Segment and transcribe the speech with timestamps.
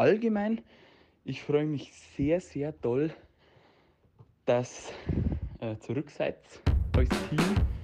[0.00, 0.62] allgemein,
[1.24, 3.12] ich freue mich sehr, sehr doll,
[4.46, 4.92] dass
[5.60, 6.38] äh, zurück seid
[6.96, 7.79] als Team.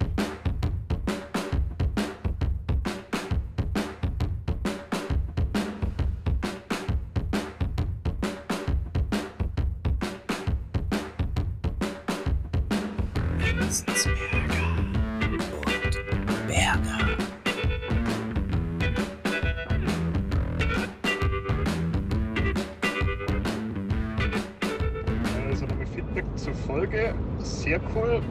[27.95, 28.21] Cool.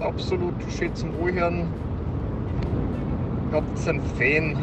[0.00, 1.68] Absolut schön zum Anhören.
[3.52, 4.56] Habt einen Fan.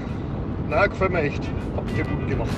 [0.70, 1.44] Na, gefällt mir echt.
[1.76, 2.50] Habt ihr gut gemacht.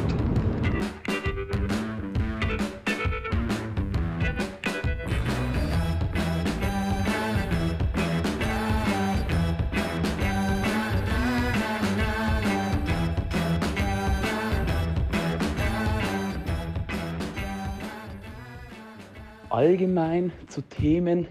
[19.59, 21.27] allgemein zu Themen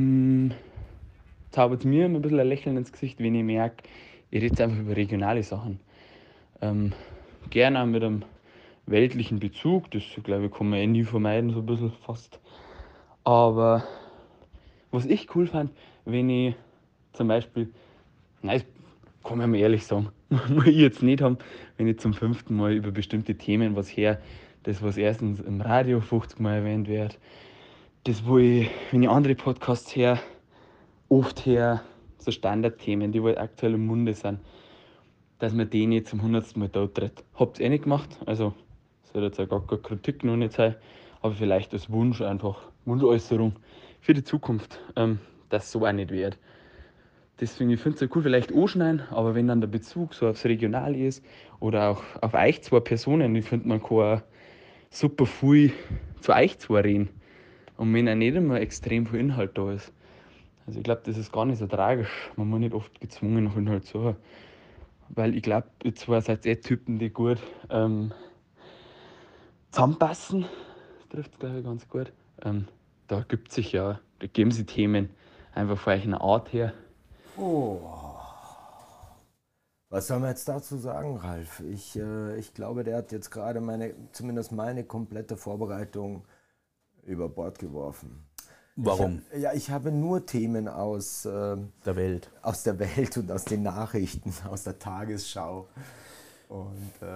[0.00, 0.54] mh,
[1.50, 3.84] zaubert mir immer ein bisschen ein Lächeln ins Gesicht, wenn ich merke,
[4.30, 5.80] ich rede einfach über regionale Sachen.
[6.62, 6.92] Ähm,
[7.50, 8.24] gerne auch mit einem
[8.86, 12.40] weltlichen Bezug, das glaube ich kann man eh nie vermeiden, so ein bisschen fast.
[13.24, 13.84] Aber
[14.90, 15.70] was ich cool fand,
[16.04, 16.54] wenn ich
[17.12, 17.70] zum Beispiel,
[18.42, 18.62] nein,
[19.24, 20.08] kann man mal ehrlich sagen,
[20.48, 21.38] muss ich jetzt nicht haben,
[21.76, 24.20] wenn ich zum fünften Mal über bestimmte Themen was her,
[24.62, 27.18] das was erstens im Radio 50 Mal erwähnt wird,
[28.04, 30.18] das wo ich, wenn ich andere Podcasts her,
[31.10, 31.82] oft her,
[32.18, 34.40] so Standardthemen, die wohl aktuell im Munde sind,
[35.38, 37.22] dass man den jetzt zum hundertsten Mal da tritt.
[37.34, 38.54] Habt ihr eh nicht gemacht, also
[39.12, 40.76] soll jetzt auch gar keine Kritik noch nicht sein,
[41.20, 43.54] aber vielleicht als Wunsch einfach, Wunschäußerung
[44.00, 45.18] für die Zukunft, ähm,
[45.50, 46.38] dass so auch nicht wird.
[47.38, 50.44] Deswegen, ich finde es ja cool, vielleicht anschneiden, aber wenn dann der Bezug so aufs
[50.44, 51.24] Regional ist
[51.58, 54.22] oder auch auf euch zwei Personen, ich finde, man kann auch
[54.90, 55.72] super viel
[56.20, 57.19] zu euch zwei reden.
[57.80, 59.90] Und wenn auch nicht immer extrem viel Inhalt da ist.
[60.66, 62.30] Also ich glaube, das ist gar nicht so tragisch.
[62.36, 64.16] Man muss nicht oft gezwungen nach Inhalt suchen.
[65.08, 67.38] Weil ich glaube, ihr zwei seid eh Typen, die gut
[67.70, 68.12] ähm,
[69.70, 70.42] zusammenpassen.
[70.42, 72.12] Das trifft glaube ich ganz gut.
[72.42, 72.68] Ähm,
[73.08, 75.08] da gibt sich ja, da geben sie Themen
[75.54, 76.74] einfach von eurer Art her.
[77.38, 77.80] Oh.
[79.88, 81.60] Was soll man jetzt dazu sagen, Ralf?
[81.60, 86.26] Ich, äh, ich glaube, der hat jetzt gerade meine, zumindest meine komplette Vorbereitung
[87.10, 88.24] über Bord geworfen.
[88.76, 89.22] Warum?
[89.30, 92.30] Ich, hab- ja, ich habe nur Themen aus, ähm, Der Welt.
[92.42, 95.66] aus der Welt und aus den Nachrichten, aus der Tagesschau.
[96.48, 97.06] Und äh,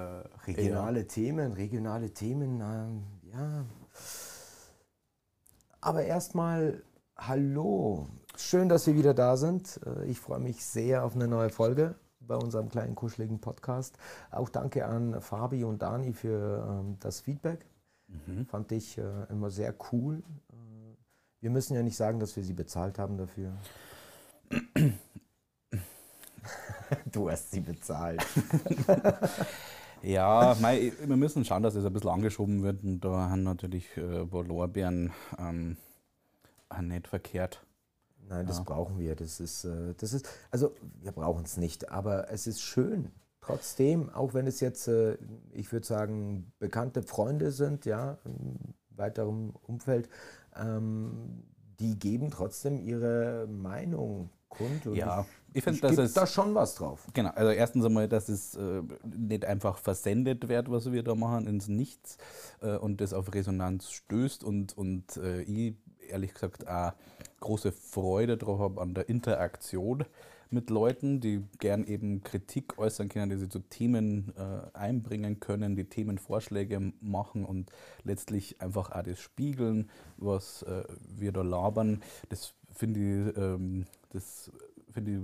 [0.47, 3.65] regionale Themen, regionale Themen, ähm, ja.
[5.81, 6.83] Aber erstmal,
[7.17, 8.09] hallo.
[8.37, 9.81] Schön, dass wir wieder da sind.
[9.87, 13.97] Äh, Ich freue mich sehr auf eine neue Folge bei unserem kleinen kuscheligen Podcast.
[14.31, 17.67] Auch danke an Fabi und Dani für ähm, das Feedback.
[18.49, 20.23] Fand ich äh, immer sehr cool.
[20.51, 20.97] Äh,
[21.41, 23.53] wir müssen ja nicht sagen, dass wir sie bezahlt haben dafür.
[27.13, 28.25] du hast sie bezahlt.
[30.03, 32.83] Ja, mei, wir müssen schauen, dass es ein bisschen angeschoben wird.
[32.85, 35.79] Und da haben natürlich äh, Lorbeeren ähm,
[36.83, 37.65] nicht verkehrt.
[38.29, 38.65] Nein, das Ja.
[38.65, 39.17] brauchen wir.
[39.17, 43.13] Das ist, äh, das ist, also wir brauchen es nicht, aber es ist schön.
[43.47, 45.19] Trotzdem, auch wenn es jetzt, äh,
[45.53, 48.57] ich würde sagen, bekannte Freunde sind, ja, im
[48.91, 50.09] weiteren Umfeld,
[50.57, 51.43] ähm,
[51.79, 54.87] die geben trotzdem ihre Meinung kund.
[54.87, 56.15] Und Ja, ich ich, finde, gebe es.
[56.15, 57.07] da schon was drauf.
[57.13, 61.47] Genau, also erstens einmal, dass es äh, nicht einfach versendet wird, was wir da machen,
[61.47, 62.17] ins Nichts
[62.63, 65.75] äh, und das auf Resonanz stößt und, und ich
[66.09, 66.93] ehrlich gesagt auch
[67.41, 70.05] große Freude drauf habe an der Interaktion
[70.51, 75.77] mit Leuten, die gern eben Kritik äußern können, die sie zu Themen äh, einbringen können,
[75.77, 77.71] die Themenvorschläge machen und
[78.05, 80.85] letztlich einfach auch das spiegeln, was äh,
[81.17, 82.03] wir da labern.
[82.29, 84.51] Das finde ich, ähm, das
[84.93, 85.19] finde ich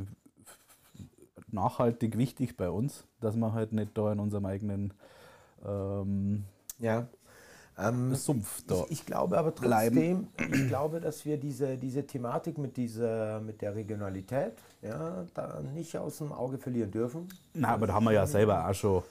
[1.52, 4.92] nachhaltig wichtig bei uns, dass wir halt nicht da in unserem eigenen
[5.64, 6.44] ähm,
[6.78, 7.08] Ja.
[7.80, 8.84] Ähm, Sumpf da.
[8.84, 10.28] Ich, ich glaube aber bleiben.
[10.36, 15.60] trotzdem, ich glaube, dass wir diese, diese Thematik mit, dieser, mit der Regionalität ja, da
[15.74, 17.28] nicht aus dem Auge verlieren dürfen.
[17.54, 19.02] Na, aber da haben wir ja selber auch schon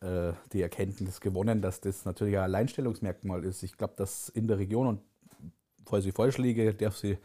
[0.00, 3.62] äh, die Erkenntnis gewonnen, dass das natürlich ein Alleinstellungsmerkmal ist.
[3.62, 5.00] Ich glaube, dass in der Region, und
[5.86, 7.18] falls ich falsch liege, darf sie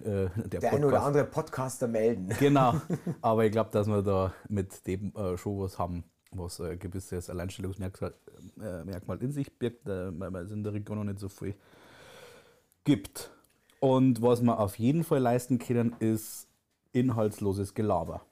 [0.00, 2.28] äh, der, Der ein oder andere Podcaster melden.
[2.38, 2.74] Genau,
[3.20, 7.30] aber ich glaube, dass wir da mit dem äh, schon was haben, was ein gewisses
[7.30, 8.12] Alleinstellungsmerkmal
[8.60, 11.54] äh, in sich birgt, äh, weil es in der Region noch nicht so viel
[12.84, 13.30] gibt.
[13.80, 16.48] Und was wir auf jeden Fall leisten können, ist
[16.92, 18.22] inhaltsloses Gelaber.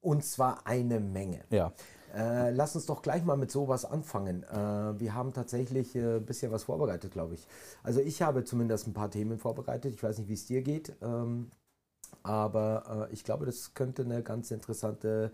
[0.00, 1.44] Und zwar eine Menge.
[1.50, 1.72] Ja.
[2.14, 4.44] Äh, lass uns doch gleich mal mit sowas anfangen.
[4.44, 7.46] Äh, wir haben tatsächlich äh, ein bisschen was vorbereitet, glaube ich.
[7.82, 9.94] Also ich habe zumindest ein paar Themen vorbereitet.
[9.94, 10.94] Ich weiß nicht, wie es dir geht.
[11.02, 11.50] Ähm,
[12.22, 15.32] aber äh, ich glaube, das könnte eine ganz interessante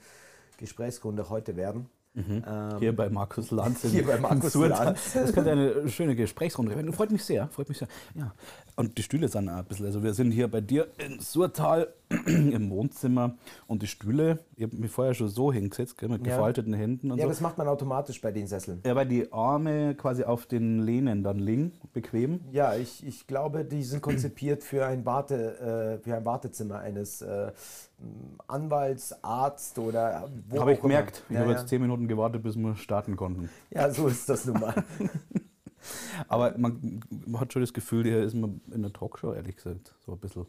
[0.57, 1.91] Gesprächsrunde heute werden.
[2.15, 2.43] Mhm.
[2.47, 3.83] Ähm, hier bei Markus Lanz.
[3.91, 5.01] Hier bei Markus Lanz.
[5.15, 6.93] Das könnte eine schöne Gesprächsrunde werden.
[6.93, 7.89] Freut mich sehr, freut mich sehr.
[8.15, 8.35] Ja.
[8.77, 9.87] Und die Stühle sind auch ein bisschen.
[9.87, 11.89] Also wir sind hier bei dir in Surtal
[12.27, 13.37] im Wohnzimmer
[13.69, 16.35] und die Stühle, ich habe mich vorher schon so hingesetzt, gell, mit ja.
[16.35, 17.29] gefalteten Händen und ja, so.
[17.29, 18.81] Ja, das macht man automatisch bei den Sesseln.
[18.85, 22.41] Ja, weil die Arme quasi auf den Lehnen dann liegen, bequem.
[22.51, 27.23] Ja, ich, ich glaube, die sind konzipiert für ein, Warte, äh, für ein Wartezimmer eines
[27.23, 27.53] äh,
[28.49, 31.23] Anwalts, Arzt oder wo Habe ich gemerkt.
[31.29, 33.51] Ich ja, habe jetzt zehn Minuten gewartet, bis wir starten konnten.
[33.71, 34.75] Ja, so ist das nun mal.
[36.29, 39.95] Aber man, man, hat schon das Gefühl, hier ist man in einer Talkshow, ehrlich gesagt.
[40.05, 40.47] So ein bisschen.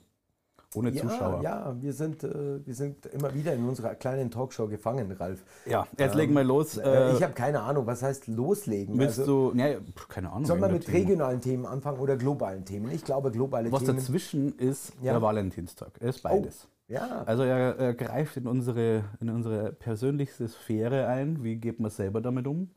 [0.73, 1.41] Ohne ja, Zuschauer.
[1.44, 5.44] Ja, wir sind, äh, wir sind immer wieder in unserer kleinen Talkshow gefangen, Ralf.
[5.65, 6.77] Ja, jetzt ähm, legen wir los.
[6.77, 8.97] Äh, ich habe keine Ahnung, was heißt loslegen?
[8.97, 9.75] Willst also, du, ja,
[10.07, 10.45] keine Ahnung.
[10.45, 10.97] Sollen wir mit Themen.
[10.97, 12.89] regionalen Themen anfangen oder globalen Themen?
[12.91, 13.97] Ich glaube, globale was Themen.
[13.97, 15.12] Was dazwischen ist ja.
[15.12, 15.91] der Valentinstag.
[16.00, 16.68] Er ist beides.
[16.68, 16.94] Oh.
[16.94, 17.24] Ja.
[17.25, 21.41] Also er, er, greift in unsere, in unsere persönlichste Sphäre ein.
[21.41, 22.69] Wie geht man selber damit um?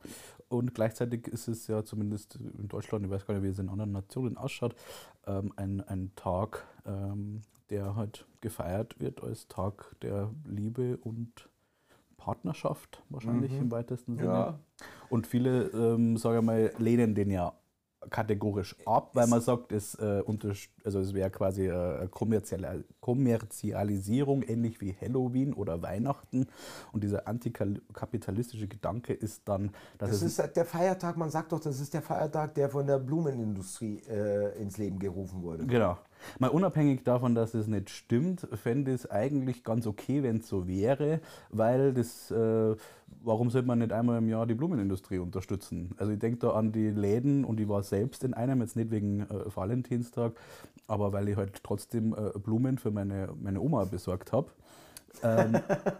[0.47, 3.67] Und gleichzeitig ist es ja zumindest in Deutschland, ich weiß gar nicht, wie es in
[3.67, 4.75] anderen Nationen ausschaut,
[5.27, 11.49] ähm, ein, ein Tag, ähm, der halt gefeiert wird als Tag der Liebe und
[12.17, 13.61] Partnerschaft, wahrscheinlich mhm.
[13.61, 14.29] im weitesten Sinne.
[14.29, 14.59] Ja.
[15.09, 17.53] Und viele, ähm, sage ich mal, lehnen den ja
[18.09, 20.21] kategorisch ab, weil man sagt, es, äh,
[20.85, 26.47] also es wäre quasi äh, Kommerzialisierung, ähnlich wie Halloween oder Weihnachten.
[26.91, 30.39] Und dieser antikapitalistische Gedanke ist dann, dass das es.
[30.39, 34.61] ist der Feiertag, man sagt doch, das ist der Feiertag, der von der Blumenindustrie äh,
[34.61, 35.65] ins Leben gerufen wurde.
[35.65, 35.97] Genau.
[36.39, 40.47] Mal unabhängig davon, dass es nicht stimmt, fände ich es eigentlich ganz okay, wenn es
[40.47, 42.75] so wäre, weil das, äh,
[43.23, 45.91] warum sollte man nicht einmal im Jahr die Blumenindustrie unterstützen?
[45.97, 48.91] Also ich denke da an die Läden und ich war selbst in einem, jetzt nicht
[48.91, 50.33] wegen äh, Valentinstag,
[50.87, 54.51] aber weil ich halt trotzdem äh, Blumen für meine, meine Oma besorgt habe.
[55.23, 55.57] Ähm,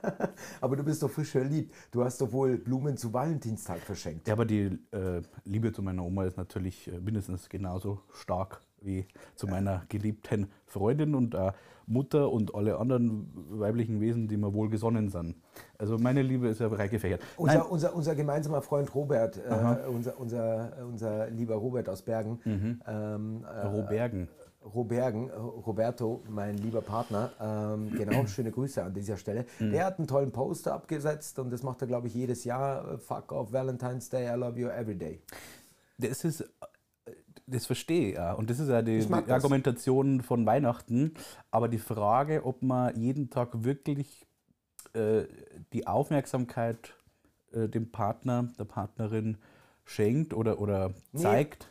[0.62, 1.74] aber du bist doch frisch verliebt.
[1.92, 4.28] Du hast doch wohl Blumen zu Valentinstag verschenkt.
[4.28, 9.08] Ja, aber die äh, Liebe zu meiner Oma ist natürlich äh, mindestens genauso stark wie
[9.36, 11.52] zu meiner geliebten Freundin und äh,
[11.88, 15.36] Mutter und alle anderen weiblichen Wesen, die mir wohl gesonnen sind.
[15.78, 17.22] Also meine Liebe ist ja breit gefächert.
[17.38, 22.40] Unser, unser, unser, gemeinsamer Freund Robert, äh, unser, unser, unser lieber Robert aus Bergen.
[22.44, 22.82] Mhm.
[22.88, 24.30] Ähm, äh, Robergen.
[24.74, 29.46] Robergen, Roberto, mein lieber Partner, ähm, genau, schöne Grüße an dieser Stelle.
[29.60, 29.72] Mhm.
[29.72, 32.98] Der hat einen tollen Poster abgesetzt und das macht er, glaube ich, jedes Jahr.
[33.00, 35.22] Fuck off Valentine's Day, I love you every day.
[35.98, 36.44] Das ist
[37.48, 38.34] das verstehe ich ja.
[38.34, 41.14] Und das ist ja die, die Argumentation von Weihnachten.
[41.52, 44.26] Aber die Frage, ob man jeden Tag wirklich
[44.94, 45.26] äh,
[45.74, 46.96] die Aufmerksamkeit
[47.52, 49.38] äh, dem Partner, der Partnerin
[49.84, 51.70] schenkt oder, oder zeigt.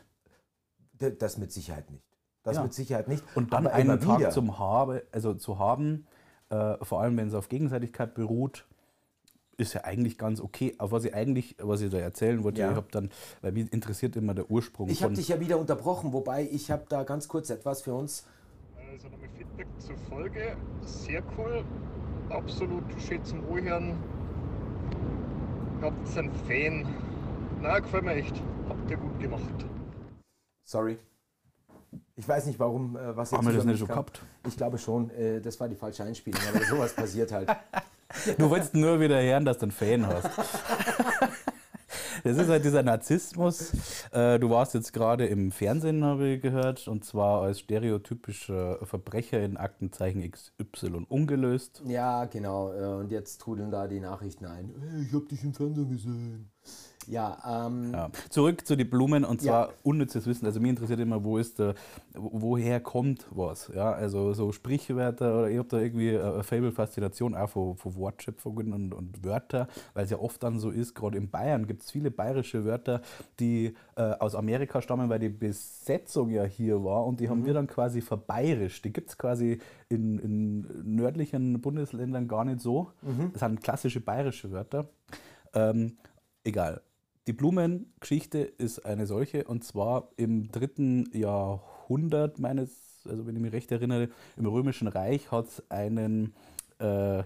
[0.99, 2.04] Nee, das mit Sicherheit nicht.
[2.45, 2.63] Das ja.
[2.63, 3.23] mit Sicherheit nicht.
[3.35, 6.05] Und dann einen Tag zum Habe, also zu haben,
[6.49, 8.65] äh, vor allem wenn es auf Gegenseitigkeit beruht,
[9.57, 10.75] ist ja eigentlich ganz okay.
[10.77, 12.69] Aber was ich eigentlich, was ich da erzählen wollte, ja.
[12.69, 13.09] ich habe dann,
[13.41, 14.89] weil mich interessiert immer der Ursprung.
[14.89, 18.25] Ich habe dich ja wieder unterbrochen, wobei ich habe da ganz kurz etwas für uns.
[18.91, 20.55] Also nochmal Feedback zur Folge.
[20.83, 21.65] Sehr cool.
[22.29, 23.97] Absolut schätzen anhören.
[25.81, 26.85] Habt einen Fan.
[27.61, 28.39] Na, gefällt mir echt.
[28.69, 29.65] Habt ihr gut gemacht.
[30.63, 30.99] Sorry.
[32.15, 34.21] Ich weiß nicht, warum, äh, was jetzt Haben wir das nicht so gehabt?
[34.47, 37.49] Ich glaube schon, äh, das war die falsche Einspielung, aber sowas passiert halt.
[38.37, 40.29] Du wolltest nur wieder hören, dass du einen Fan hast.
[42.25, 43.71] Das ist halt dieser Narzissmus.
[44.11, 49.43] Äh, du warst jetzt gerade im Fernsehen, habe ich gehört, und zwar als stereotypischer Verbrecher
[49.43, 51.83] in Aktenzeichen XY ungelöst.
[51.85, 52.73] Ja, genau.
[52.73, 54.73] Äh, und jetzt trudeln da die Nachrichten ein.
[54.79, 56.51] Hey, ich habe dich im Fernsehen gesehen.
[57.07, 59.73] Ja, ähm, ja, Zurück zu den Blumen und zwar ja.
[59.83, 60.45] unnützes Wissen.
[60.45, 61.75] Also mich interessiert immer, wo ist der,
[62.13, 63.71] woher kommt was.
[63.73, 68.73] Ja, also so Sprichwörter oder ich habe da irgendwie eine Fable-Faszination auch von, von Wortschöpfungen
[68.73, 71.91] und, und Wörter, weil es ja oft dann so ist, gerade in Bayern gibt es
[71.91, 73.01] viele bayerische Wörter,
[73.39, 77.31] die äh, aus Amerika stammen, weil die Besetzung ja hier war und die mhm.
[77.31, 78.83] haben wir dann quasi verbayerischt.
[78.85, 79.59] Die gibt es quasi
[79.89, 82.91] in, in nördlichen Bundesländern gar nicht so.
[83.01, 83.31] Mhm.
[83.33, 84.87] Das sind klassische bayerische Wörter.
[85.53, 85.97] Ähm,
[86.43, 86.81] egal.
[87.27, 93.51] Die Blumengeschichte ist eine solche und zwar im dritten Jahrhundert meines, also wenn ich mich
[93.51, 96.35] recht erinnere, im Römischen Reich hat es einen,
[96.77, 97.23] äh,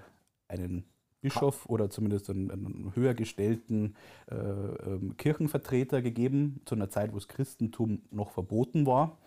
[0.48, 0.86] einen
[1.20, 3.96] Bischof oder zumindest einen, einen höher gestellten
[4.32, 9.18] äh, ähm, Kirchenvertreter gegeben, zu einer Zeit, wo das Christentum noch verboten war.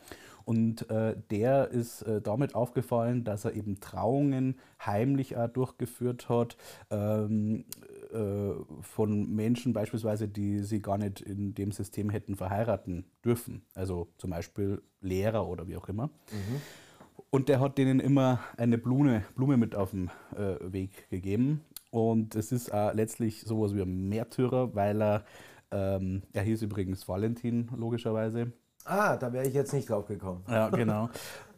[0.45, 6.57] Und äh, der ist äh, damit aufgefallen, dass er eben Trauungen heimlich auch durchgeführt hat,
[6.91, 7.65] ähm,
[8.13, 13.63] äh, von Menschen beispielsweise, die sie gar nicht in dem System hätten verheiraten dürfen.
[13.75, 16.11] Also zum Beispiel Lehrer oder wie auch immer.
[17.31, 21.63] Und der hat denen immer eine Blume, Blume mit auf den äh, Weg gegeben.
[21.91, 25.25] Und es ist auch letztlich sowas wie ein Märtyrer, weil er,
[25.71, 28.53] ähm, er hieß übrigens Valentin, logischerweise.
[28.85, 30.43] Ah, da wäre ich jetzt nicht drauf gekommen.
[30.49, 31.09] Ja, genau.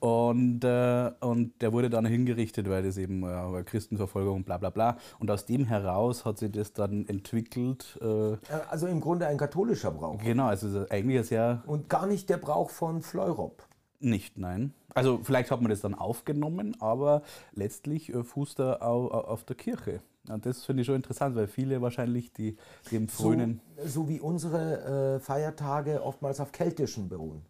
[0.01, 4.69] Und, äh, und der wurde dann hingerichtet, weil das eben äh, Christenverfolgung und bla bla
[4.71, 4.99] bla.
[5.19, 7.99] Und aus dem heraus hat sich das dann entwickelt.
[8.03, 8.37] Äh,
[8.71, 10.19] Also im Grunde ein katholischer Brauch.
[10.23, 13.63] genau, also ist eigentlich ein sehr Und gar nicht der Brauch von Fleurop.
[14.01, 14.75] nicht, nein.
[14.93, 19.45] Also vielleicht hat man das dann aufgenommen, aber letztlich äh, fußt er au, au, auf
[19.45, 20.01] der Kirche.
[20.29, 22.57] Und das finde ich schon interessant, weil viele wahrscheinlich die
[22.91, 27.45] dem So, frühen, so wie unsere äh, Feiertage oftmals auf keltischen beruhen.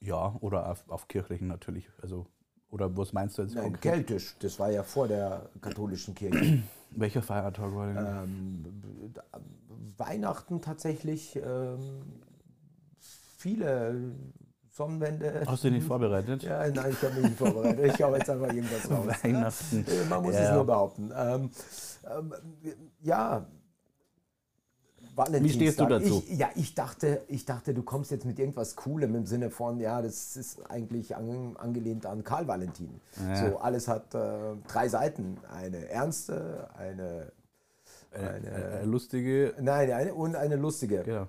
[0.00, 1.88] ja, oder auf, auf kirchlichen natürlich.
[2.02, 2.26] Also,
[2.70, 6.58] oder was meinst du jetzt Nein, keltisch, das war ja vor der katholischen Kirche.
[6.90, 7.96] Welcher Feiertag war denn?
[8.06, 9.14] ähm,
[9.96, 12.22] Weihnachten tatsächlich, ähm,
[13.00, 14.12] viele
[14.76, 15.42] Sonnenwende.
[15.46, 16.42] Hast du dich nicht vorbereitet?
[16.42, 17.94] Ja, nein, ich habe mich nicht vorbereitet.
[17.94, 19.06] Ich habe jetzt einfach irgendwas raus.
[19.22, 19.86] Weihnachten.
[19.88, 20.40] Äh, Man muss Ja.
[20.48, 21.12] es nur behaupten.
[21.16, 21.50] Ähm,
[22.18, 22.34] ähm,
[23.00, 23.46] ja.
[25.40, 25.88] Wie stehst du Valentinstag.
[25.88, 26.22] dazu?
[26.28, 29.80] Ich, ja, ich dachte, ich dachte, du kommst jetzt mit irgendwas Coolem im Sinne von,
[29.80, 33.00] ja, das ist eigentlich an, angelehnt an Karl Valentin.
[33.26, 33.48] Ja.
[33.50, 35.38] So, alles hat äh, drei Seiten.
[35.50, 37.32] Eine ernste, eine,
[38.12, 41.02] Eine, eine, eine lustige, nein, eine und eine lustige.
[41.02, 41.28] genau.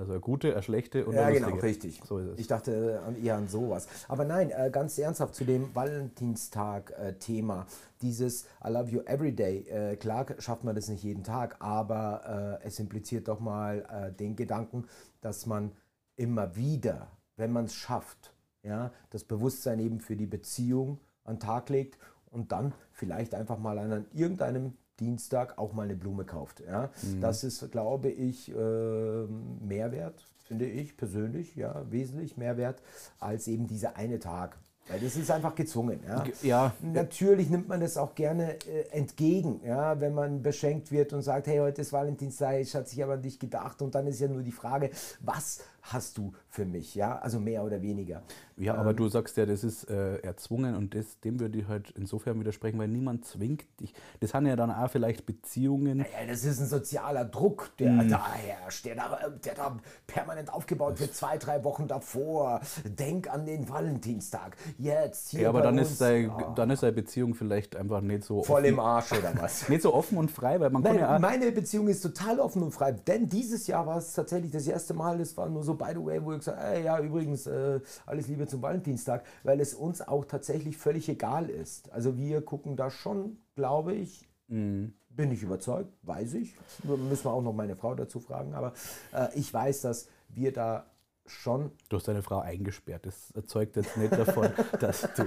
[0.00, 1.62] Also eine gute, eine schlechte und Ja, eine genau, lustige.
[1.66, 2.00] richtig.
[2.06, 2.38] So ist es.
[2.38, 3.86] Ich dachte eher an sowas.
[4.08, 7.66] Aber nein, äh, ganz ernsthaft zu dem Valentinstag-Thema.
[8.00, 9.58] Dieses I love you every day.
[9.68, 14.10] Äh, klar schafft man das nicht jeden Tag, aber äh, es impliziert doch mal äh,
[14.16, 14.86] den Gedanken,
[15.20, 15.72] dass man
[16.16, 21.40] immer wieder, wenn man es schafft, ja, das Bewusstsein eben für die Beziehung an den
[21.40, 21.98] Tag legt
[22.30, 26.60] und dann vielleicht einfach mal an irgendeinem Dienstag auch mal eine Blume kauft.
[26.60, 26.90] Ja?
[27.20, 32.82] Das ist, glaube ich, ähm, Mehrwert, finde ich persönlich, ja, wesentlich Mehrwert
[33.18, 34.58] als eben dieser eine Tag.
[34.88, 36.00] Weil das ist einfach gezwungen.
[36.06, 36.24] Ja?
[36.42, 36.72] Ja.
[36.80, 41.46] Natürlich nimmt man das auch gerne äh, entgegen, ja, wenn man beschenkt wird und sagt,
[41.46, 43.82] hey, heute ist Valentinstag, ich hat sich aber an dich gedacht.
[43.82, 44.90] Und dann ist ja nur die Frage,
[45.20, 46.94] was hast du für mich?
[46.94, 48.22] Ja, also mehr oder weniger.
[48.56, 51.90] Ja, aber du sagst ja, das ist äh, erzwungen und das, dem würde ich halt
[51.96, 53.94] insofern widersprechen, weil niemand zwingt dich.
[54.20, 56.00] Das sind ja dann auch vielleicht Beziehungen.
[56.00, 58.08] Ja, das ist ein sozialer Druck, der Mhm.
[58.10, 62.60] da herrscht, der da, der da permanent aufgebaut wird, zwei, drei Wochen davor.
[62.84, 64.56] Denk an den Valentinstag.
[64.78, 65.92] Jetzt hier Ja, aber dann uns.
[65.92, 69.12] ist, seine, Ja, dann ist seine Beziehung vielleicht einfach nicht so voll offen, im Arsch
[69.12, 69.68] oder was?
[69.70, 72.38] nicht so offen und frei, weil man kann Nein, ja auch, meine Beziehung ist total
[72.40, 72.92] offen und frei.
[72.92, 76.04] Denn dieses Jahr war es tatsächlich das erste Mal, das war nur so by the
[76.04, 80.00] way, wo ich gesagt habe, ja, übrigens, äh, alles Liebe zum Valentinstag, weil es uns
[80.06, 81.90] auch tatsächlich völlig egal ist.
[81.92, 84.94] Also wir gucken da schon, glaube ich, Mhm.
[85.10, 86.54] bin ich überzeugt, weiß ich.
[86.82, 88.72] Müssen wir auch noch meine Frau dazu fragen, aber
[89.12, 90.86] äh, ich weiß, dass wir da
[91.26, 93.06] schon du hast deine Frau eingesperrt.
[93.06, 94.48] Das erzeugt jetzt nicht davon,
[94.80, 95.24] dass du,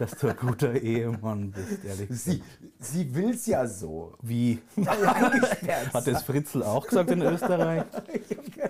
[0.00, 2.40] dass du ein guter Ehemann bist, ehrlich gesagt.
[2.40, 2.42] Sie,
[2.80, 4.14] sie will es ja so.
[4.20, 4.60] Wie?
[4.86, 7.84] Hat das Fritzl auch gesagt in Österreich?
[8.28, 8.60] Ich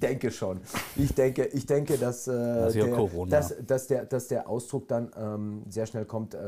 [0.00, 0.60] denke schon.
[0.96, 5.10] Ich denke, ich denke dass, äh, ja der, dass, dass, der, dass der Ausdruck dann
[5.16, 6.34] ähm, sehr schnell kommt.
[6.34, 6.38] Äh,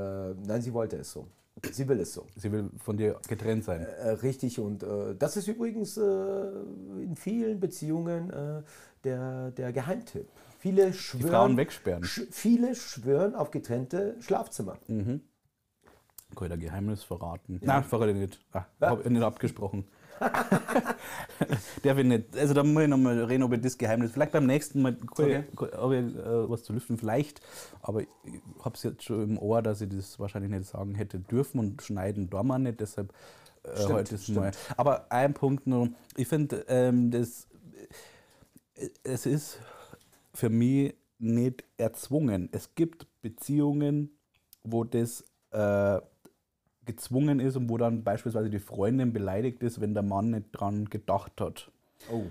[0.47, 1.27] nein, sie wollte es so.
[1.73, 2.27] Sie will es so.
[2.37, 3.83] Sie will von dir getrennt sein.
[3.83, 4.59] Äh, richtig.
[4.59, 6.03] Und äh, das ist übrigens äh,
[7.03, 8.63] in vielen Beziehungen äh,
[9.05, 10.29] der, der Geheimtipp.
[10.59, 12.05] Viele schwören, Frauen wegsperren.
[12.05, 14.77] Sch viele schwören auf getrennte Schlafzimmer.
[14.87, 15.23] Kann
[16.43, 17.61] ich da Geheimnis verraten?
[17.63, 18.41] Nein, verrate ich nicht.
[18.53, 18.99] Ah, Ja.
[19.03, 19.85] Ich nicht abgesprochen.
[21.85, 22.37] Der will nicht.
[22.37, 24.13] Also da muss ich nochmal reden über das Geheimnis.
[24.13, 25.45] Vielleicht beim nächsten Mal Okay.
[25.73, 26.99] habe ich äh, was zu lüften.
[26.99, 27.41] Vielleicht.
[27.83, 28.09] Aber ich
[28.63, 31.83] habe es jetzt schon im Ohr, dass ich das wahrscheinlich nicht sagen hätte dürfen und
[31.83, 32.81] schneiden da mal nicht.
[32.81, 33.13] Deshalb
[33.63, 34.39] äh, Stimmt, heute ist stimmt.
[34.39, 34.51] mal.
[34.77, 35.89] Aber ein Punkt noch.
[36.17, 37.47] Ich finde, ähm, das
[39.05, 39.59] es ist
[40.35, 42.49] für mich nicht erzwungen.
[42.53, 44.11] Es gibt Beziehungen,
[44.63, 46.01] wo das äh,
[46.91, 50.87] gezwungen ist und wo dann beispielsweise die Freundin beleidigt ist, wenn der Mann nicht dran
[50.87, 51.71] gedacht hat.
[52.11, 52.25] Oh.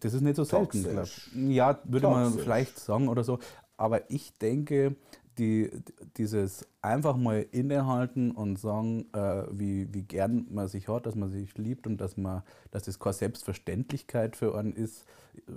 [0.00, 0.82] Das ist nicht so selten.
[0.82, 1.30] Toxisch.
[1.34, 1.50] ich.
[1.50, 2.42] Ja, würde man Toxisch.
[2.42, 3.38] vielleicht sagen oder so.
[3.76, 4.96] Aber ich denke,
[5.38, 5.70] die,
[6.16, 11.30] dieses einfach mal innehalten und sagen, äh, wie, wie gern man sich hat, dass man
[11.30, 15.04] sich liebt und dass, man, dass das keine Selbstverständlichkeit für einen ist,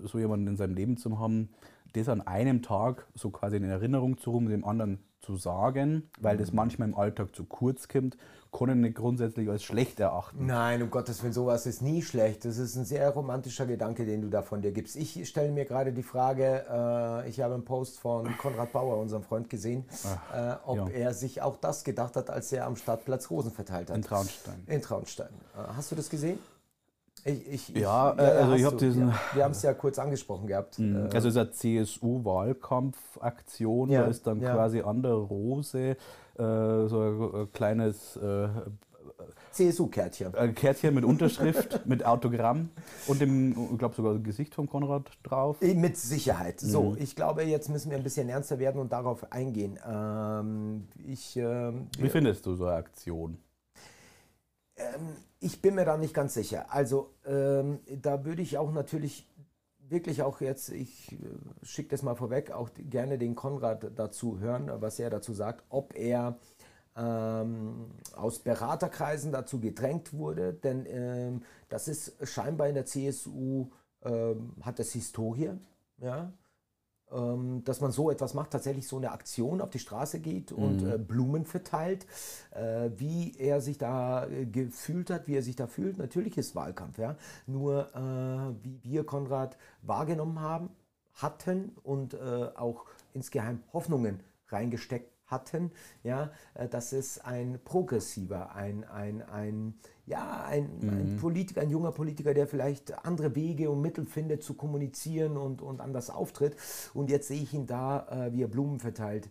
[0.04, 1.50] so jemanden in seinem Leben zu haben,
[1.94, 6.38] das an einem Tag so quasi in Erinnerung zu rufen, dem anderen zu sagen, weil
[6.38, 8.18] das manchmal im Alltag zu kurz kommt
[8.52, 10.46] kann ich nicht grundsätzlich als schlecht erachten.
[10.48, 12.46] Nein, um Gottes Willen, sowas ist nie schlecht.
[12.46, 14.96] Das ist ein sehr romantischer Gedanke, den du da von dir gibst.
[14.96, 19.24] Ich stelle mir gerade die Frage, äh, ich habe einen Post von Konrad Bauer, unserem
[19.24, 19.86] Freund, gesehen,
[20.34, 20.88] äh, ob ja.
[20.90, 23.98] er sich auch das gedacht hat, als er am Stadtplatz Rosen verteilt hat.
[23.98, 24.64] In Traunstein.
[24.68, 25.30] In Traunstein.
[25.56, 26.40] Äh, hast du das gesehen?
[27.26, 28.86] Ich, ich, Ja, äh, also ich hast hab du.
[28.86, 30.80] diesen- Ja, wir haben es ja kurz angesprochen gehabt.
[30.80, 34.54] Äh, Also es ist eine CSU-Wahlkampfaktion, Ja, da ist dann ja.
[34.54, 35.96] quasi an der Rose äh,
[36.38, 38.48] so ein, ein kleines äh,
[39.52, 40.36] CSU-Kärtchen.
[40.36, 42.70] ein Kärtchen mit Unterschrift, mit Autogramm
[43.08, 45.58] und dem, ich glaube sogar Gesicht von Konrad drauf.
[45.62, 46.60] Mit Sicherheit.
[46.62, 46.98] So, Mhm.
[47.00, 49.78] ich glaube, jetzt müssen wir ein bisschen ernster werden und darauf eingehen.
[49.86, 53.38] Ähm, ich, ähm, Wie findest du so eine Aktion?
[55.40, 56.68] Ich bin mir da nicht ganz sicher.
[56.70, 59.28] Also, ähm, da würde ich auch natürlich
[59.90, 61.18] wirklich auch jetzt, ich äh,
[61.64, 65.96] schicke das mal vorweg, auch gerne den Konrad dazu hören, was er dazu sagt, ob
[65.96, 66.38] er
[66.96, 73.70] ähm, aus Beraterkreisen dazu gedrängt wurde, denn ähm, das ist scheinbar in der CSU,
[74.04, 75.52] ähm, hat das Historie,
[75.98, 76.34] ja, ähm,
[77.64, 80.98] dass man so etwas macht, tatsächlich so eine Aktion auf die Straße geht und äh,
[80.98, 82.06] Blumen verteilt.
[82.52, 86.56] Äh, wie er sich da äh, gefühlt hat, wie er sich da fühlt, natürlich ist
[86.56, 87.16] Wahlkampf, ja.
[87.48, 87.90] Nur
[88.62, 90.70] wie wir Konrad wahrgenommen haben,
[91.14, 95.72] hatten und auch insgeheim Hoffnungen reingesteckt hatten,
[96.04, 99.74] ja, äh, dass es ein progressiver, ein, ein, ein,
[100.06, 104.56] ja, ein, ein Politiker, ein junger Politiker, der vielleicht andere Wege und Mittel findet zu
[104.56, 106.56] kommunizieren und, und anders auftritt.
[106.94, 109.30] Und jetzt sehe ich ihn da, äh, wie er Blumen verteilt.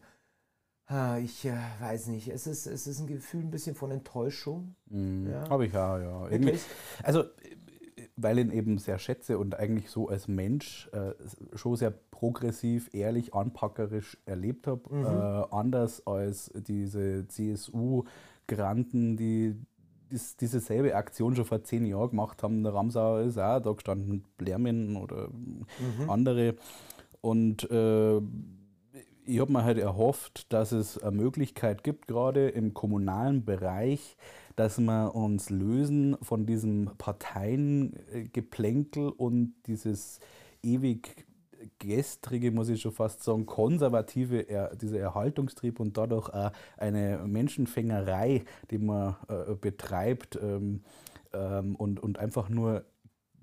[0.87, 4.75] Ah, Ich äh, weiß nicht, es ist, es ist ein Gefühl ein bisschen von Enttäuschung.
[4.91, 5.49] Ja.
[5.51, 6.31] Habe ich ja, ja.
[6.31, 6.63] Wirklich?
[7.03, 7.25] also,
[8.21, 11.13] weil ich ihn eben sehr schätze und eigentlich so als Mensch äh,
[11.57, 14.83] schon sehr progressiv, ehrlich, anpackerisch erlebt habe.
[15.51, 19.55] Äh, anders als diese CSU-Granten, die
[20.11, 22.63] dies, diese selbe Aktion schon vor zehn Jahren gemacht haben.
[22.63, 25.29] Der Ramsauer ist auch da gestanden, Blermin oder
[26.09, 26.57] andere.
[27.21, 28.21] Und äh,
[29.25, 34.17] ich habe mir halt erhofft, dass es eine Möglichkeit gibt, gerade im kommunalen Bereich,
[34.59, 40.19] dass wir uns lösen von diesem Parteiengeplänkel und dieses
[40.65, 41.27] ewig
[41.79, 48.43] gestrige, muss ich schon fast sagen, konservative, er, dieser Erhaltungstrieb und dadurch auch eine Menschenfängerei,
[48.73, 50.83] die man äh, betreibt ähm,
[51.33, 52.85] ähm, und, und einfach nur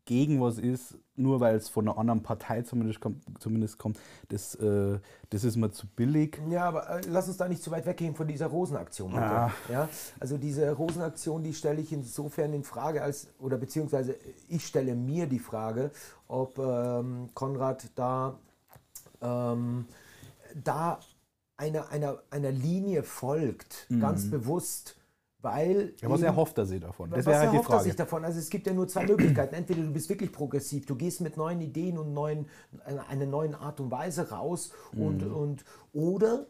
[0.06, 4.56] gegen was ist, nur weil es von einer anderen Partei zumindest kommt, zumindest kommt das,
[4.56, 5.00] äh,
[5.32, 6.40] das ist mir zu billig.
[6.50, 9.14] Ja, aber äh, lass uns da nicht zu weit weggehen von dieser Rosenaktion.
[9.14, 9.26] heute.
[9.26, 9.52] Ah.
[9.70, 9.90] Ja,
[10.20, 14.16] also diese Rosenaktion, die stelle ich insofern in Frage, als oder beziehungsweise
[14.48, 15.92] ich stelle mir die Frage,
[16.28, 18.38] ob ähm, Konrad da,
[19.22, 19.86] ähm,
[20.64, 21.00] da
[21.58, 24.98] einer, einer, einer Linie folgt, ganz bewusst,
[25.46, 25.94] weil.
[26.02, 27.10] Ja, was erhofft er sich davon?
[27.12, 28.26] Das was halt erhofft er sich davon?
[28.26, 29.56] Also es gibt ja nur zwei Möglichkeiten.
[29.56, 32.48] Entweder du bist wirklich progressiv, du gehst mit neuen Ideen und neuen,
[32.84, 35.34] einer einer neuen Art und Weise raus und, Mhm.
[35.34, 36.48] und oder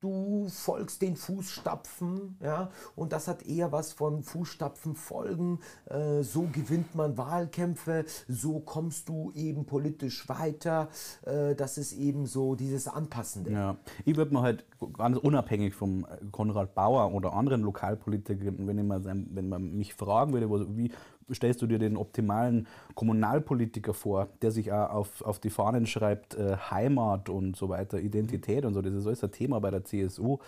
[0.00, 5.60] du folgst den Fußstapfen, ja, und das hat eher was von Fußstapfen folgen.
[5.86, 10.88] Äh, so gewinnt man Wahlkämpfe, so kommst du eben politisch weiter.
[11.22, 13.52] Äh, das ist eben so dieses Anpassende.
[13.52, 14.64] Ja, ich würde mir halt
[14.96, 20.32] ganz unabhängig vom Konrad Bauer oder anderen Lokalpolitikern, wenn, ich mal wenn man mich fragen
[20.32, 20.92] würde, wie
[21.32, 26.34] stellst du dir den optimalen Kommunalpolitiker vor, der sich auch auf, auf die Fahnen schreibt,
[26.34, 29.84] äh, Heimat und so weiter, Identität und so, das ist alles ein Thema bei der
[29.84, 30.38] CSU.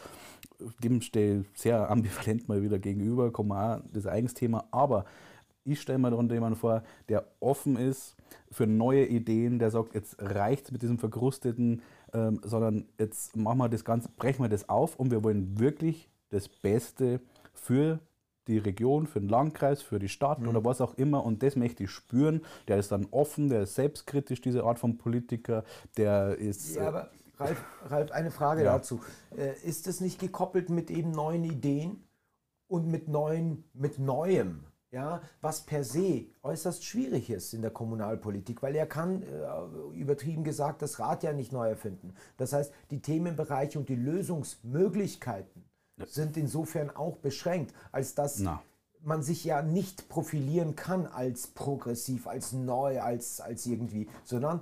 [0.83, 5.05] Dem stehe ich sehr ambivalent mal wieder gegenüber, kommen auch das Eigensthema, aber
[5.65, 8.17] ich stelle mir darunter jemanden vor, der offen ist
[8.51, 11.83] für neue Ideen, der sagt, jetzt reicht mit diesem verkrusteten,
[12.13, 16.09] ähm, sondern jetzt machen wir das Ganze, brechen wir das auf und wir wollen wirklich
[16.31, 17.21] das Beste
[17.55, 18.01] für
[18.49, 21.85] die Region, für den Landkreis, für die Stadt oder was auch immer und das möchte
[21.85, 22.43] ich spüren.
[22.69, 25.65] Der ist dann offen, der ist selbstkritisch, diese Art von Politiker,
[25.97, 26.75] der ist...
[26.75, 28.77] Ja, äh, aber Ralf, Ralf eine Frage Ja.
[28.77, 29.01] dazu.
[29.37, 32.03] Äh, ist es nicht gekoppelt mit eben neuen Ideen
[32.69, 34.65] und mit neuen, mit Neuem?
[34.91, 40.45] Ja, was per se äußerst schwierig ist in der Kommunalpolitik, weil er kann, äh, übertrieben
[40.45, 42.13] gesagt, das Rad ja nicht neu erfinden.
[42.37, 45.65] Das heißt, die Themenbereiche und die Lösungsmöglichkeiten
[46.07, 48.63] sind insofern auch beschränkt, als dass Na.
[49.03, 54.61] man sich ja nicht profilieren kann als progressiv, als neu, als, als irgendwie, sondern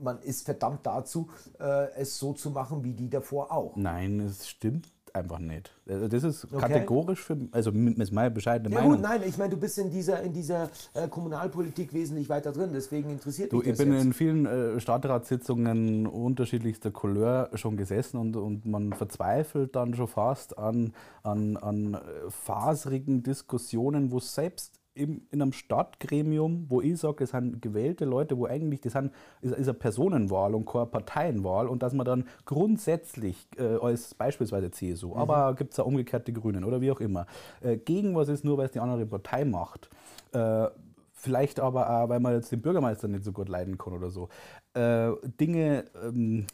[0.00, 3.76] man ist verdammt dazu, äh, es so zu machen wie die davor auch.
[3.76, 5.72] Nein, es stimmt einfach nicht.
[5.88, 6.60] Also das ist Okay.
[6.60, 8.96] kategorisch für, also mit ist meine bescheidene Ja Meinung.
[8.96, 12.70] gut, nein, ich meine, du bist in dieser, in dieser äh, Kommunalpolitik wesentlich weiter drin,
[12.72, 14.04] deswegen interessiert Du, mich ich das bin jetzt.
[14.04, 20.58] in vielen äh, Stadtratssitzungen unterschiedlichster Couleur schon gesessen und, und man verzweifelt dann schon fast
[20.58, 21.98] an, an, an äh,
[22.30, 28.46] faserigen Diskussionen, wo selbst in einem Stadtgremium, wo ich sage, es sind gewählte Leute, wo
[28.46, 33.46] eigentlich das sind, ist, ist eine Personenwahl und keine Parteienwahl und dass man dann grundsätzlich
[33.58, 37.26] äh, als beispielsweise CSU, aber gibt es auch umgekehrt die Grünen oder wie auch immer,
[37.60, 39.90] äh, gegen was ist, nur weil es die andere Partei macht.
[40.32, 40.68] Äh,
[41.12, 44.28] vielleicht aber auch, weil man jetzt den Bürgermeister nicht so gut leiden kann oder so,
[44.74, 46.46] äh, Dinge ähm,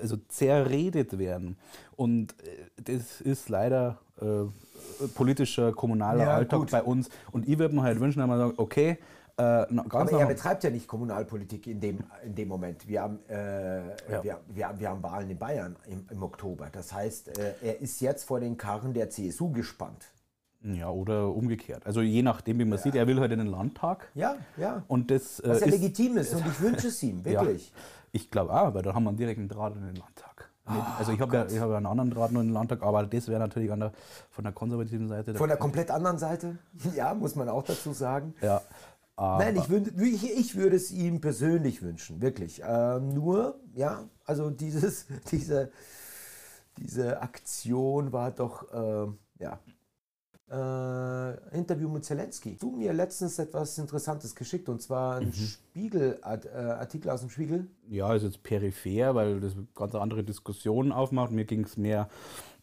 [0.00, 1.56] also zerredet werden.
[1.96, 4.44] Und äh, das ist leider äh,
[5.14, 6.70] politischer, kommunaler Ja, Alltag gut.
[6.70, 7.08] bei uns.
[7.32, 8.98] Und ich würde mir halt wünschen, dass man sagt, okay,
[9.38, 12.88] äh, Aber er betreibt ja nicht Kommunalpolitik in dem, in dem Moment.
[12.88, 13.80] Wir haben, äh,
[14.10, 14.22] Ja.
[14.22, 16.68] wir, wir, wir haben Wahlen in Bayern im, im Oktober.
[16.72, 20.06] Das heißt, äh, er ist jetzt vor den Karren der CSU gespannt.
[20.62, 21.86] ja, oder umgekehrt.
[21.86, 24.08] Also je nachdem, wie man sieht, er will halt in den Landtag.
[24.14, 24.82] Ja, ja.
[24.88, 27.68] Und das äh, Was ja legitim ist und ich wünsche es ihm, wirklich.
[27.68, 27.74] Ja,
[28.12, 30.50] ich glaube auch, weil da haben wir einen direkten Draht in den Landtag.
[30.64, 32.82] Ah, also ich habe ja, ich hab ja einen anderen Draht noch in den Landtag,
[32.82, 33.92] aber das wäre natürlich an der,
[34.30, 35.34] von der konservativen Seite.
[35.36, 36.58] Von der komplett anderen Seite,
[36.96, 38.34] ja, muss man auch dazu sagen.
[38.40, 38.60] ja,
[39.18, 42.60] Nein, ich, ich, ich würde es ihm persönlich wünschen, wirklich.
[42.66, 45.70] Ähm, nur, ja, also dieses, diese,
[46.76, 49.58] diese Aktion war doch, ähm, ja.
[50.48, 52.56] Äh, Interview mit Zelensky.
[52.56, 57.66] Du mir letztens etwas Interessantes geschickt und zwar ein Spiegel, äh, Artikel aus dem Spiegel.
[57.88, 61.32] ja, ist jetzt peripher, weil das ganz andere Diskussion aufmacht.
[61.32, 62.08] Mir ging es mehr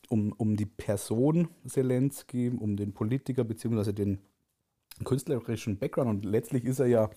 [0.08, 4.20] um, um die Person Zelensky, um den Politiker beziehungsweise den
[5.04, 6.10] künstlerischen Background.
[6.10, 7.10] Und letztlich ist er ja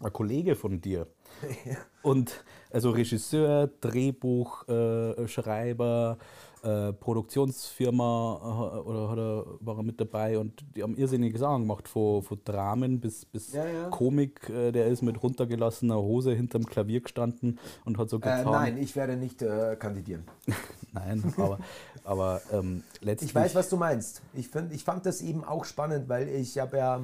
[0.00, 1.08] ein Kollege von dir.
[2.02, 6.22] Und also Regisseur, Drehbuchschreiber, äh,
[6.62, 11.62] äh, Produktionsfirma äh, oder hat er, war er mit dabei und die haben irrsinnige Sachen
[11.62, 13.88] gemacht, von, von Dramen bis, bis Ja, ja.
[13.90, 14.48] Komik.
[14.48, 18.44] Äh, der ist mit runtergelassener Hose hinterm Klavier gestanden und hat so Äh, getan.
[18.52, 20.24] nein, ich werde nicht äh, kandidieren.
[20.92, 21.58] Nein, aber,
[22.04, 23.30] aber ähm, letztlich.
[23.30, 24.22] Ich weiß, was du meinst.
[24.32, 27.00] Ich, find, ich fand das eben auch spannend, weil ich habe ja,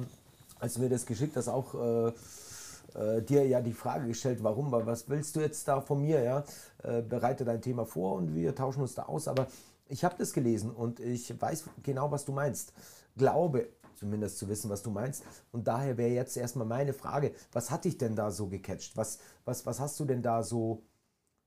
[0.59, 1.75] als du mir das geschickt hast, auch
[2.95, 6.23] äh, dir ja die Frage gestellt, warum, wa- was willst du jetzt da von mir,
[6.23, 6.43] ja?
[6.83, 9.27] Äh, bereite dein Thema vor und wir tauschen uns da aus.
[9.27, 9.47] Aber
[9.87, 12.73] ich habe das gelesen und ich weiß genau, was du meinst.
[13.17, 15.23] Glaube zumindest zu wissen, was du meinst.
[15.53, 18.97] Und daher wäre jetzt erstmal meine Frage, was hat dich denn da so gecatcht?
[18.97, 20.83] Was, was, was hast du denn da so,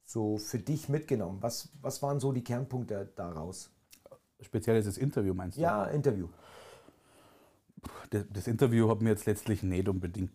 [0.04, 1.38] so für dich mitgenommen?
[1.42, 3.70] Was, was waren so die Kernpunkte daraus?
[4.40, 5.62] Speziell dieses Interview meinst du?
[5.62, 6.28] Ja, Interview.
[8.11, 10.30] das, das Interview hat mir jetzt letztlich nicht unbedingt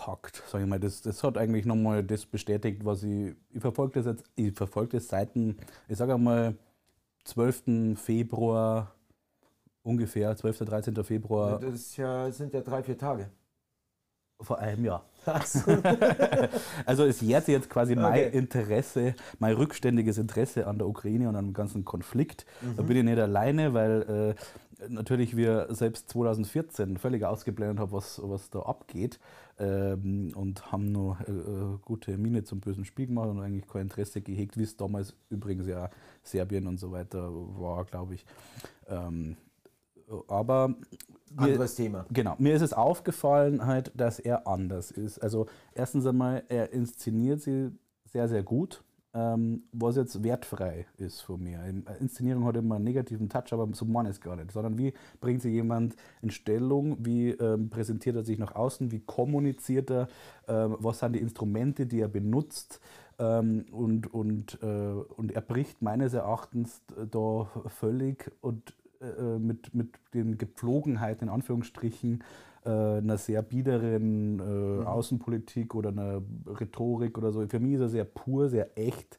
[0.00, 0.42] gepackt.
[0.46, 3.34] Sag ich mal, das, das hat eigentlich nochmal das bestätigt, was ich.
[3.52, 5.56] Ich verfolge das jetzt, ich verfolge das seit dem,
[5.88, 6.54] ich sage einmal,
[7.24, 7.96] 12.
[7.98, 8.92] Februar,
[9.82, 10.58] ungefähr, 12.
[10.58, 11.04] 13.
[11.04, 13.30] Februar Das ist ja, sind ja drei, vier Tage.
[14.40, 15.04] vor einem Jahr.
[16.84, 18.38] Also es jährt jetzt quasi mein Okay.
[18.38, 22.44] Interesse, mein rückständiges Interesse an der Ukraine und an dem ganzen Konflikt.
[22.76, 22.86] Da Mhm.
[22.86, 24.42] bin ich nicht alleine, weil äh,
[24.88, 29.18] natürlich wir selbst 2014 völlig ausgeblendet haben, was, was da abgeht
[29.58, 33.82] ähm, und haben nur äh, äh, gute Miene zum bösen Spiel gemacht und eigentlich kein
[33.82, 35.90] Interesse gehegt, wie es damals übrigens ja
[36.22, 38.26] Serbien und so weiter war, glaube ich.
[38.88, 39.36] Ähm,
[40.28, 40.76] aber mir-
[41.36, 42.06] Anderes Thema.
[42.12, 45.18] Genau, mir ist es aufgefallen halt, dass er anders ist.
[45.18, 47.70] Also erstens einmal, er inszeniert sie
[48.04, 48.82] sehr, sehr gut,
[49.72, 51.64] was jetzt wertfrei ist von mir.
[51.64, 54.52] In- Inszenierung hat immer einen negativen Touch, aber so meine ich es gar nicht.
[54.52, 59.00] Sondern wie bringt sich jemand in Stellung, wie ähm, präsentiert er sich nach außen, wie
[59.00, 60.08] kommuniziert er,
[60.48, 62.80] ähm, was sind die Instrumente, die er benutzt.
[63.18, 69.94] Ähm, und, und, äh, und er bricht meines Erachtens da völlig und äh, mit, mit
[70.12, 72.22] den Gepflogenheiten, in Anführungsstrichen,
[72.66, 77.46] äh, einer sehr biederen äh, Außenpolitik oder einer Rhetorik oder so.
[77.46, 79.18] Für mich ist er sehr pur, sehr echt,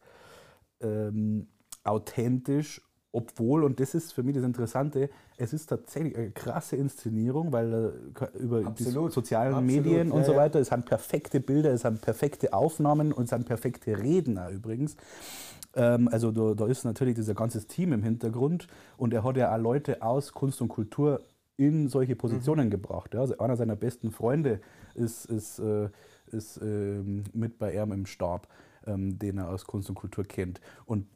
[0.82, 1.48] ähm,
[1.84, 2.82] authentisch,
[3.14, 7.74] obwohl, und das ist für mich das Interessante, es ist tatsächlich eine krasse Inszenierung, weil
[7.74, 9.14] äh, über die Absolut.
[9.14, 10.38] sozialen Absolut, Medien und ja, so ja.
[10.40, 14.98] weiter, es sind perfekte Bilder, es sind perfekte Aufnahmen und es sind perfekte Redner übrigens.
[15.74, 19.56] Ähm, also da, da ist natürlich dieser ganzes Team im Hintergrund und er hat ja
[19.56, 21.22] auch Leute aus Kunst und Kultur
[21.58, 23.14] in solche Positionen gebracht.
[23.14, 23.22] Ja.
[23.22, 24.62] Also einer seiner besten Freunde
[24.94, 25.90] ist, ist, äh,
[26.28, 28.48] ist ähm, mit bei ihm im Stab,
[28.86, 30.62] ähm, den er aus Kunst und Kultur kennt.
[30.86, 31.08] Und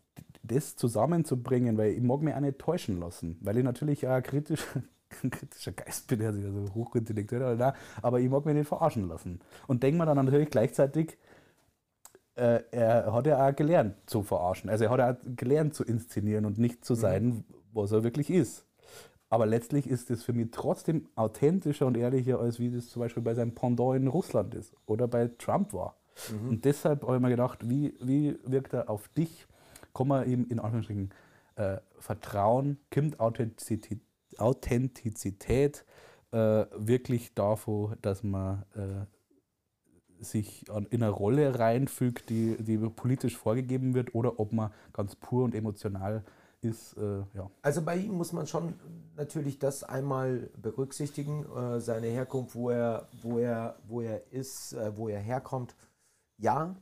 [0.43, 4.65] das zusammenzubringen, weil ich mag mich auch nicht täuschen lassen, weil ich natürlich auch kritisch,
[5.23, 9.39] ein kritischer Geist bin, also so hochintellektuell, aber, aber ich mag mich nicht verarschen lassen.
[9.67, 11.17] Und denke mir dann natürlich gleichzeitig,
[12.35, 14.69] äh, er hat ja auch gelernt zu verarschen.
[14.69, 17.43] Also er hat ja auch gelernt zu inszenieren und nicht zu sein, mhm.
[17.73, 18.65] was er wirklich ist.
[19.31, 23.23] Aber letztlich ist es für mich trotzdem authentischer und ehrlicher, als wie das zum Beispiel
[23.23, 25.95] bei seinem Pendant in Russland ist oder bei Trump war.
[26.29, 26.49] Mhm.
[26.49, 29.47] Und deshalb habe ich mir gedacht, wie, wie wirkt er auf dich?
[29.93, 31.13] Kann man ihm in Anführungsstrichen
[31.55, 32.77] äh, vertrauen?
[32.93, 34.01] Kommt Authentizität,
[34.37, 35.85] Authentizität
[36.31, 39.05] äh, wirklich davon, dass man äh,
[40.21, 45.45] sich in eine Rolle reinfügt, die, die politisch vorgegeben wird, oder ob man ganz pur
[45.45, 46.25] und emotional
[46.61, 46.97] ist.
[46.97, 47.49] Äh, ja.
[47.61, 48.73] Also bei ihm muss man schon
[49.15, 54.95] natürlich das einmal berücksichtigen, äh, seine Herkunft, wo er, wo er, wo er ist, äh,
[54.95, 55.75] wo er herkommt.
[56.37, 56.75] Ja,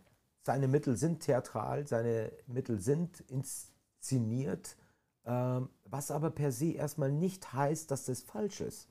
[0.44, 4.78] seine Mittel sind theatral, seine Mittel sind inszeniert,
[5.26, 8.88] ähm, was aber per se erstmal nicht heißt, dass das falsch ist,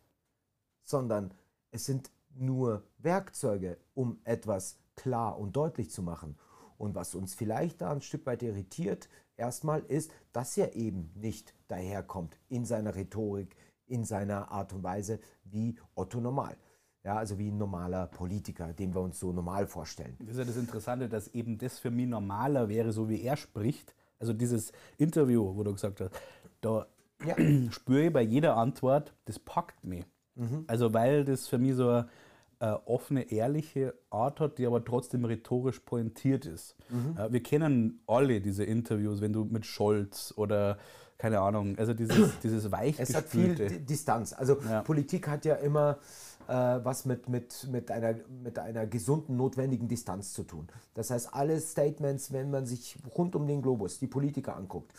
[0.84, 1.32] sondern
[1.70, 6.38] es sind nur Werkzeuge, um etwas klar und deutlich zu machen.
[6.76, 11.54] Und was uns vielleicht da ein Stück weit irritiert, erstmal ist, dass er eben nicht
[11.68, 16.56] daherkommt in seiner Rhetorik, in seiner Art und Weise wie Otto Normal.
[17.04, 20.16] Ja, also wie ein normaler Politiker, den wir uns so normal vorstellen.
[20.18, 23.36] Das ist ja das Interessante, dass eben das für mich normaler wäre, so wie er
[23.36, 23.94] spricht.
[24.18, 26.10] Also dieses Interview, wo du gesagt hast,
[26.60, 26.86] da
[27.24, 27.36] ja.
[27.70, 30.04] spüre ich bei jeder Antwort, das packt mich.
[30.34, 30.64] Mhm.
[30.66, 32.08] Also weil das für mich so eine
[32.60, 36.76] äh, offene, ehrliche Art hat, die aber trotzdem rhetorisch pointiert ist.
[36.88, 37.16] Mhm.
[37.16, 40.78] Äh, wir kennen alle diese Interviews, wenn du mit Scholz oder
[41.18, 44.32] keine Ahnung, also dieses, dieses Es hat viel Distanz.
[44.32, 44.82] Also ja.
[44.82, 45.98] Politik hat ja immer
[46.48, 50.68] äh, was mit, mit, mit, einer, mit einer gesunden, notwendigen Distanz zu tun.
[50.94, 54.92] Das heißt, alle Statements, wenn man sich rund um den Globus die Politiker anguckt,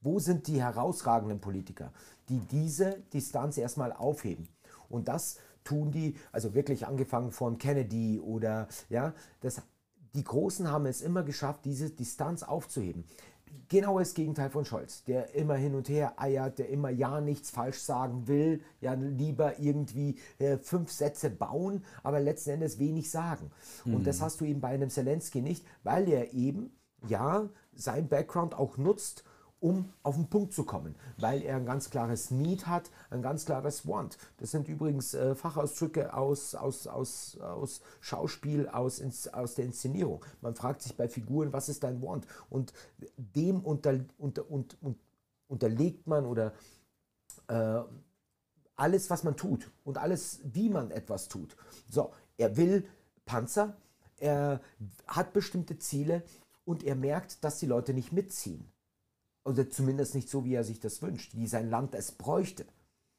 [0.00, 1.92] wo sind die herausragenden Politiker,
[2.28, 4.48] die diese Distanz erstmal aufheben?
[4.88, 9.62] Und das tun die, also wirklich angefangen von Kennedy oder ja, das,
[10.14, 13.04] die Großen haben es immer geschafft, diese Distanz aufzuheben.
[13.68, 17.50] Genau das Gegenteil von Scholz, der immer hin und her eiert, der immer ja nichts
[17.50, 23.50] falsch sagen will, ja lieber irgendwie äh, fünf Sätze bauen, aber letzten Endes wenig sagen.
[23.84, 23.94] Mhm.
[23.96, 24.24] Und das mhm.
[24.24, 26.70] hast du eben bei einem Zelensky nicht, weil er eben
[27.08, 29.24] ja sein Background auch nutzt,
[29.60, 33.44] um auf den Punkt zu kommen, weil er ein ganz klares Need hat, ein ganz
[33.44, 34.16] klares Want.
[34.38, 40.24] Das sind übrigens äh, Fachausdrücke aus, aus, aus, aus Schauspiel, aus, aus der Inszenierung.
[40.40, 42.26] Man fragt sich bei Figuren, was ist dein Want?
[42.48, 42.72] Und
[43.16, 44.76] dem unter, unter, unter,
[45.46, 46.54] unterlegt man oder
[47.48, 47.82] äh,
[48.76, 51.54] alles, was man tut und alles, wie man etwas tut.
[51.90, 52.86] So, er will
[53.26, 53.76] Panzer,
[54.16, 54.60] er
[55.06, 56.22] hat bestimmte Ziele
[56.64, 58.69] und er merkt, dass die Leute nicht mitziehen.
[59.44, 62.66] Oder zumindest nicht so, wie er sich das wünscht, wie sein Land es bräuchte.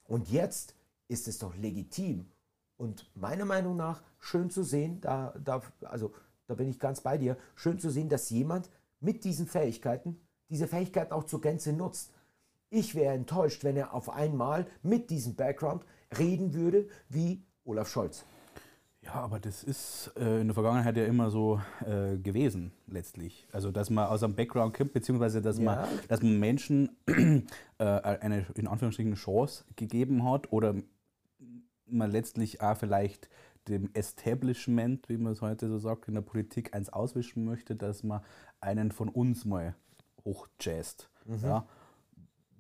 [0.04, 0.76] Und jetzt
[1.08, 2.26] ist es doch legitim
[2.78, 6.14] und meiner Meinung nach schön zu sehen, da, da, also
[6.48, 10.68] da bin ich ganz bei dir, schön zu sehen, dass jemand mit diesen Fähigkeiten diese
[10.68, 12.12] Fähigkeiten auch zur Gänze nutzt.
[12.70, 15.86] Ich wäre enttäuscht, wenn er auf einmal mit diesem Background
[16.18, 18.26] reden würde wie Olaf Scholz.
[19.04, 23.48] Ja, aber das ist äh, in der Vergangenheit ja immer so äh, gewesen, letztlich.
[23.52, 25.64] Also, dass man aus einem Background kommt, beziehungsweise dass, ja.
[25.64, 27.42] man, dass man Menschen äh,
[27.84, 30.76] eine, in Anführungsstrichen, Chance gegeben hat oder
[31.88, 33.28] man letztlich auch vielleicht
[33.68, 38.04] dem Establishment, wie man es heute so sagt, in der Politik eins auswischen möchte, dass
[38.04, 38.22] man
[38.60, 39.76] einen von uns mal
[40.26, 41.10] hochjazzt.
[41.26, 41.40] Mhm.
[41.44, 41.66] Ja?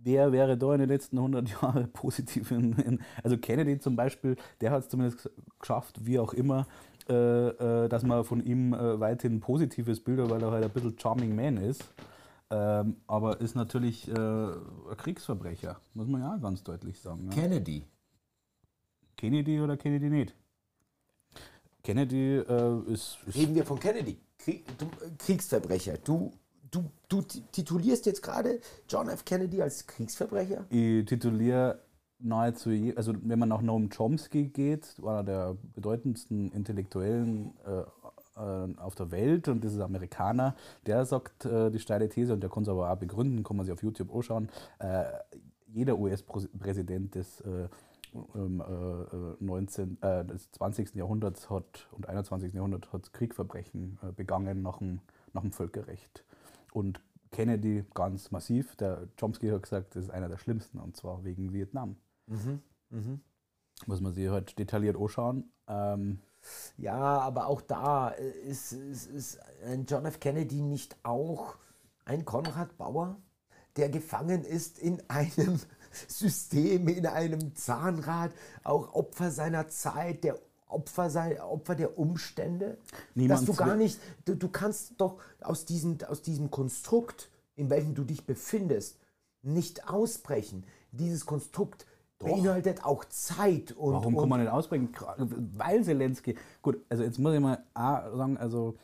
[0.03, 2.51] Wer wäre da in den letzten 100 Jahren positiv?
[2.51, 6.67] In, in, also Kennedy zum Beispiel, der hat es zumindest geschafft, wie auch immer,
[7.09, 10.63] äh, äh, dass man von ihm äh, weiterhin ein positives Bild hat, weil er halt
[10.63, 11.83] ein bisschen Charming Man ist.
[12.49, 17.29] Ähm, aber ist natürlich äh, ein Kriegsverbrecher, muss man ja ganz deutlich sagen.
[17.29, 17.29] Ja.
[17.29, 17.85] Kennedy.
[19.15, 20.35] Kennedy oder Kennedy nicht?
[21.83, 24.19] Kennedy äh, ist, ist, Reden wir von Kennedy.
[24.37, 24.87] Krieg, du,
[25.17, 25.97] Kriegsverbrecher.
[25.97, 26.31] Du
[26.71, 29.25] du, du titulierst jetzt gerade John F.
[29.25, 30.65] Kennedy als Kriegsverbrecher?
[30.69, 31.79] Ich tituliere
[32.19, 37.83] nahezu, also wenn man nach Noam Chomsky geht, einer der bedeutendsten Intellektuellen äh,
[38.39, 40.55] äh, auf der Welt und das ist Amerikaner,
[40.85, 43.65] der sagt äh, die steile These und der kann es aber auch begründen, kann man
[43.65, 45.03] sich auf YouTube anschauen, äh,
[45.67, 47.41] jeder US-Präsident des
[49.39, 50.95] 19, ähm, äh, des 20.
[50.95, 52.53] Jahrhunderts hat und 21.
[52.53, 54.99] Jahrhundert hat Kriegsverbrechen begangen nach dem,
[55.33, 56.25] nach dem Völkerrecht.
[56.71, 58.75] Und Kennedy ganz massiv.
[58.75, 61.95] Der Chomsky hat gesagt, das ist einer der schlimmsten, und zwar wegen Vietnam.
[62.27, 62.61] Mhm.
[62.89, 63.21] Mhm.
[63.85, 65.51] Muss man sich halt detailliert anschauen.
[65.67, 66.21] Ähm,
[66.77, 70.19] ja, aber auch da ist, ist, ist ein John F.
[70.19, 71.55] Kennedy nicht auch
[72.05, 73.17] ein Konrad Bauer,
[73.77, 75.59] der gefangen ist in einem
[76.07, 78.31] System, in einem Zahnrad,
[78.63, 80.39] auch Opfer seiner Zeit, der
[80.71, 82.77] Opfer sein, Opfer der Umstände,
[83.15, 87.69] Niemand dass du gar nicht, du, du kannst doch aus diesem, aus diesem Konstrukt, in
[87.69, 88.97] welchem du dich befindest,
[89.41, 90.63] nicht ausbrechen.
[90.91, 91.85] Dieses Konstrukt
[92.19, 94.93] beinhaltet auch Zeit und, Warum und kann man nicht ausbringen?
[94.93, 95.15] Gra-
[95.57, 96.35] Weil Zelensky.
[96.61, 98.77] Gut, also jetzt muss ich mal auch sagen, also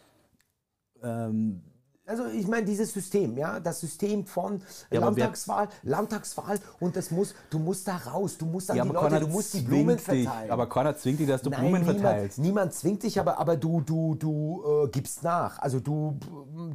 [1.04, 1.62] ähm,
[2.08, 7.12] Also ich meine dieses System, ja, das System von Ja, aber Landtagswahl, Landtagswahl und das
[7.12, 9.60] muss, du musst da raus, du musst an ja, die aber Leute, du musst die
[9.60, 10.50] Blumen dich, verteilen.
[10.50, 12.40] aber keiner zwingt dich, dass du Nein, Blumen niemand, verteilst.
[12.40, 15.60] niemand zwingt dich, aber, aber du, du, du äh, gibst nach.
[15.60, 16.18] Also du,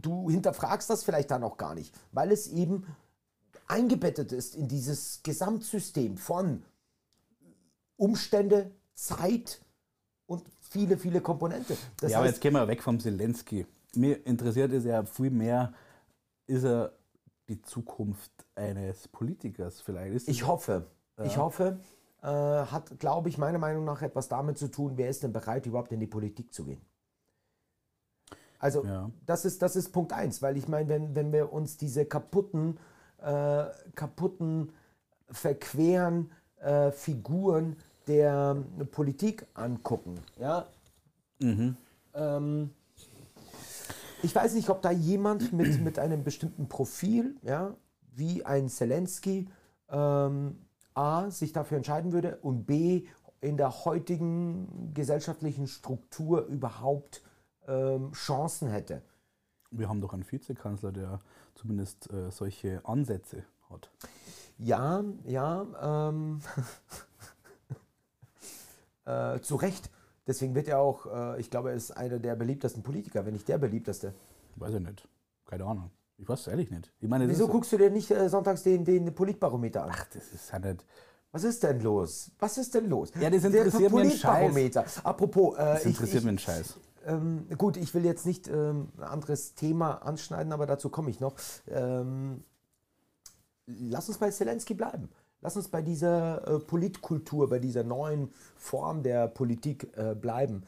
[0.03, 2.87] du hinterfragst das vielleicht dann auch gar nicht, weil es eben
[3.69, 6.63] eingebettet ist in dieses Gesamtsystem von
[7.97, 9.63] Umstände, Zeit
[10.27, 11.79] und viele, viele Komponente.
[12.01, 13.67] Das ja, aber heißt, jetzt gehen wir weg vom Zelensky.
[13.95, 15.73] Mir interessiert es ja viel mehr,
[16.47, 16.93] ist er
[17.49, 20.15] die Zukunft eines Politikers vielleicht?
[20.15, 20.87] Ist Ich hoffe.
[21.25, 21.79] Ich hoffe,
[22.23, 25.67] äh, hat, glaube ich, meiner Meinung nach etwas damit zu tun, wer ist denn bereit,
[25.67, 26.81] überhaupt in die Politik zu gehen.
[28.59, 29.11] Also, Ja.
[29.27, 32.79] das, ist, das ist Punkt eins, weil ich meine, wenn, wenn wir uns diese kaputten,
[33.21, 34.73] äh, kaputten,
[35.31, 37.77] verqueren äh, Figuren
[38.07, 38.57] der
[38.91, 40.67] Politik angucken, ja,
[42.15, 42.71] ähm,
[44.23, 47.77] ich weiß nicht, ob da jemand mit, mit einem bestimmten Profil, ja,
[48.15, 49.49] wie ein Zelensky,
[49.89, 50.59] ähm,
[50.95, 53.07] A, sich dafür entscheiden würde und B,
[53.41, 57.23] in der heutigen gesellschaftlichen Struktur überhaupt
[57.67, 59.03] ähm, Chancen hätte.
[59.71, 61.21] Wir haben doch einen Vizekanzler, der
[61.55, 63.91] zumindest äh, solche Ansätze hat.
[64.59, 66.41] Ja, ja, ähm,
[69.07, 69.91] äh, zu Recht.
[70.33, 73.47] Deswegen wird er auch, äh, ich glaube, er ist einer der beliebtesten Politiker, wenn nicht
[73.49, 74.15] der beliebteste.
[74.57, 75.07] Weiß ich nicht.
[75.45, 75.91] Keine Ahnung.
[76.17, 76.91] Ich weiß es ehrlich nicht.
[77.01, 79.91] Ich meine, Wieso guckst du dir nicht äh, sonntags den, den Politbarometer an?
[79.93, 80.87] Ach, das ist ja nicht.
[81.33, 82.31] Was ist denn los?
[82.39, 83.11] Was ist denn los?
[83.21, 84.85] Ja, das Der interessiert mich ein Politbarometer.
[85.05, 86.79] Apropos, äh, Das ich, interessiert ich, mich einen Scheiß.
[87.05, 91.21] ähm, gut, ich will jetzt nicht ähm, ein anderes Thema anschneiden, aber dazu komme ich
[91.21, 91.35] noch.
[91.69, 92.43] Ähm,
[93.67, 95.11] lass uns bei Zelensky bleiben.
[95.43, 100.65] Lass uns bei dieser äh, Politkultur, bei dieser neuen Form der Politik äh, bleiben.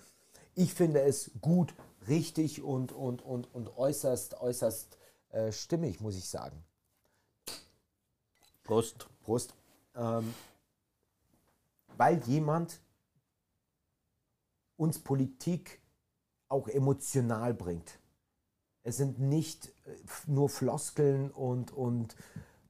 [0.57, 1.75] Ich finde es gut,
[2.09, 4.99] richtig und, und, und, und äußerst, äußerst
[5.31, 6.65] äh, stimmig, muss ich sagen.
[8.65, 9.09] Prost.
[9.23, 9.55] Prost.
[9.95, 10.35] Ähm,
[11.97, 12.81] weil jemand
[14.77, 15.81] uns Politik
[16.49, 18.01] auch emotional bringt.
[18.83, 22.17] Es sind nicht äh, nur Floskeln und, und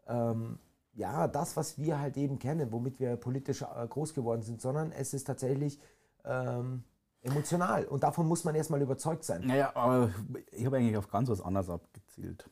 [0.06, 0.58] ähm,
[0.94, 4.92] ja, das, was wir halt eben kennen, womit wir politisch äh, groß geworden sind, sondern
[4.92, 5.80] es ist tatsächlich
[6.24, 6.84] ähm,
[7.22, 7.86] emotional.
[7.86, 9.46] Und davon muss man erstmal überzeugt sein.
[9.46, 10.10] Naja, aber
[10.52, 12.48] ich habe eigentlich auf ganz was anderes abgezielt.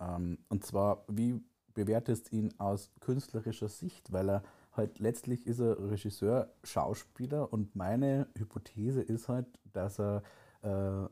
[0.00, 1.42] Ähm, und zwar, wie
[1.74, 4.12] bewertest du ihn aus künstlerischer Sicht?
[4.12, 10.22] Weil er halt letztlich ist er Regisseur, Schauspieler und meine Hypothese ist halt, dass er
[10.62, 11.08] äh,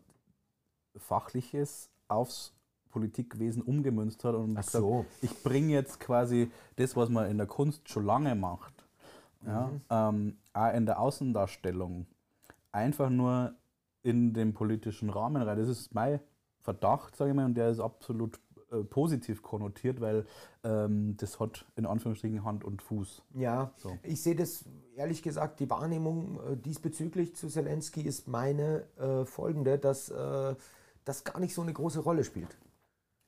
[0.97, 2.55] Fachliches aufs
[2.91, 5.07] Politikwesen umgemünzt hat und Ach gesagt, so.
[5.23, 8.75] ich bringe jetzt quasi das, was man in der Kunst schon lange macht,
[9.47, 9.81] ja, Mhm.
[9.91, 12.07] ähm, auch in der Außendarstellung,
[12.73, 13.55] einfach nur
[14.03, 15.59] in den politischen Rahmen rein.
[15.59, 16.21] Das ist mein
[16.63, 18.39] Verdacht, sage ich mal, und der ist absolut
[18.71, 20.27] äh, positiv konnotiert, weil
[20.63, 23.23] ähm, das hat in Anführungsstrichen Hand und Fuß.
[23.35, 23.99] Ja, So.
[24.03, 24.65] ich sehe das
[24.97, 30.55] ehrlich gesagt, die Wahrnehmung äh, diesbezüglich zu Zelensky ist meine äh, folgende, dass äh,
[31.05, 32.57] das gar nicht so eine große Rolle spielt.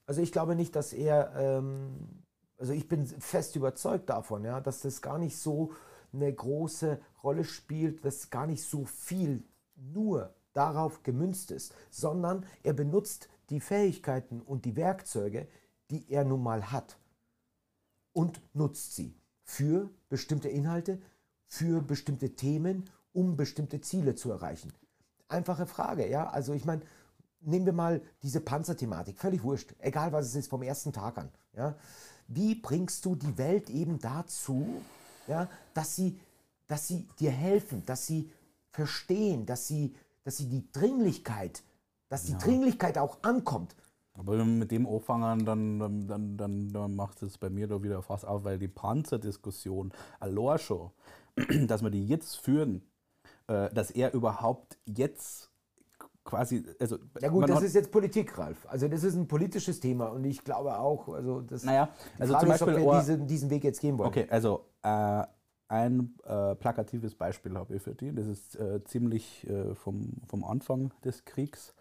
[0.06, 2.24] Also ich glaube nicht, dass er, ähm,
[2.58, 5.72] also ich bin fest überzeugt davon, ja, dass das gar nicht so
[6.12, 9.44] eine große Rolle spielt, dass gar nicht so viel
[9.76, 15.48] nur darauf gemünzt ist, sondern er benutzt die Fähigkeiten und die Werkzeuge,
[15.90, 16.98] die er nun mal hat
[18.12, 21.00] und nutzt sie für bestimmte Inhalte,
[21.46, 24.72] für bestimmte Themen, um bestimmte Ziele zu erreichen.
[25.28, 26.28] Einfache Frage, ja.
[26.28, 26.82] Also ich meine,
[27.44, 31.30] nehmen wir mal diese Panzerthematik, völlig wurscht, egal was es ist, vom ersten Tag an.
[31.56, 31.74] Ja.
[32.28, 34.66] Wie bringst du die Welt eben dazu,
[35.26, 36.18] ja, dass, sie,
[36.68, 38.30] dass sie dir helfen, dass sie
[38.70, 41.62] verstehen, dass sie, dass sie die Dringlichkeit,
[42.08, 43.74] dass die Dringlichkeit auch ankommt.
[44.14, 47.82] Aber wenn wir mit dem anfangen, dann, dann, dann, dann, macht es bei mir da
[47.82, 50.90] wieder fast auf, weil die Panzerdiskussion, allein schon,
[51.66, 52.82] dass wir die jetzt führen,
[53.46, 55.51] äh, dass er überhaupt jetzt
[56.24, 58.66] quasi, also Ja gut, das ist jetzt Politik, Ralf.
[58.68, 62.50] Also das ist ein politisches Thema und ich glaube auch, also das Naja, also zum
[62.50, 64.08] ist, ob Beispiel wir diesen, diesen Weg jetzt gehen wollen.
[64.08, 65.24] Okay, also äh,
[65.68, 68.14] ein äh, plakatives Beispiel habe ich für die.
[68.14, 71.74] Das ist äh, ziemlich äh, vom, vom Anfang des Kriegs.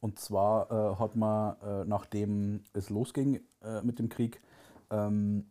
[0.00, 3.40] Und zwar äh, hat man, äh, nachdem es losging
[3.82, 4.40] mit dem Krieg,
[4.90, 5.50] ähm,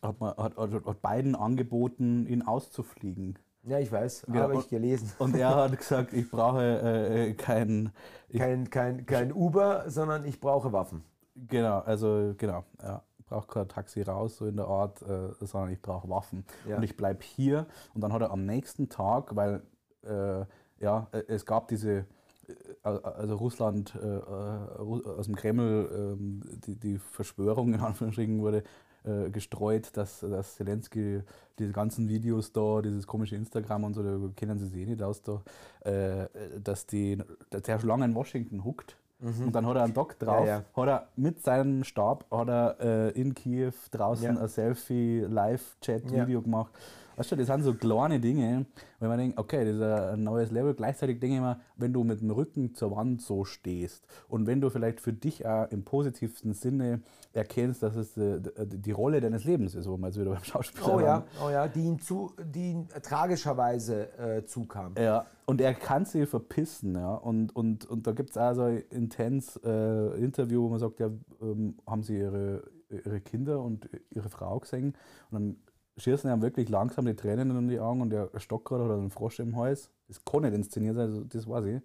[0.00, 3.38] hat, man, hat, hat, hat Biden angeboten, ihn auszufliegen.
[3.64, 5.12] Ja, ich weiß, Genau, habe ich gelesen.
[5.18, 7.92] Und er hat gesagt, ich brauche äh, kein,
[8.28, 11.04] ich, Kein, kein, kein Uber, sondern ich brauche Waffen.
[11.48, 15.70] genau, also genau, ja, ich brauche kein Taxi raus, so in der Art, äh, sondern
[15.70, 16.44] ich brauche Waffen.
[16.68, 16.76] Ja.
[16.76, 17.66] Und ich bleibe hier.
[17.94, 19.62] Und dann hat er am nächsten Tag, weil
[20.04, 20.44] äh,
[20.80, 22.04] ja, äh, es gab diese,
[22.48, 25.88] äh, also Russland äh, äh, aus dem Kreml,
[26.18, 28.64] ähm, die, die Verschwörung in Anführungsstrichen wurde
[29.04, 31.22] äh, gestreut, dass, dass Zelensky
[31.58, 35.22] diese ganzen Videos da, dieses komische Instagram und so, da kennen sie eh nicht aus
[35.22, 35.42] da,
[35.88, 36.26] äh,
[36.62, 37.18] dass, die,
[37.50, 38.96] dass der schon lange in Washington huckt.
[39.20, 40.46] Und dann hat er einen Tag drauf, Mhm.
[40.48, 44.40] Ja, hat er mit seinem Stab hat er, äh, in Kiew draußen Ja.
[44.42, 46.42] ein Selfie, Live-Chat-Video Ja.
[46.42, 46.72] gemacht.
[47.16, 48.66] Weißt du, das sind so kleine Dinge,
[49.00, 50.74] weil man denkt, okay, das ist ein neues Level.
[50.74, 54.60] Gleichzeitig denke ich mir, wenn du mit dem Rücken zur Wand so stehst und wenn
[54.60, 57.00] du vielleicht für dich auch im positivsten Sinne
[57.32, 60.44] erkennst, dass es äh, die, die Rolle deines Lebens ist, wo wir jetzt wieder beim
[60.44, 61.24] Schauspieler Oh ja, waren.
[61.44, 64.94] oh ja, die ihm, zu, die ihm tragischerweise äh, zukam.
[64.98, 67.14] Ja, und er kann sich verpissen, ja.
[67.14, 71.00] Und, und, und da gibt es auch so ein intens äh, Interview, wo man sagt,
[71.00, 71.10] ja,
[71.40, 74.94] ähm, haben sie ihre, ihre Kinder und ihre Frau gesehen?
[75.30, 75.56] Und dann
[75.96, 79.10] schießen ihm wirklich langsam die Tränen in die Augen und er stockt gerade oder einen
[79.10, 79.90] Frosch im Hals.
[80.08, 81.82] Das kann nicht inszeniert sein, also das weiß ich.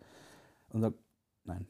[0.69, 0.97] Und sagt,
[1.43, 1.67] nein,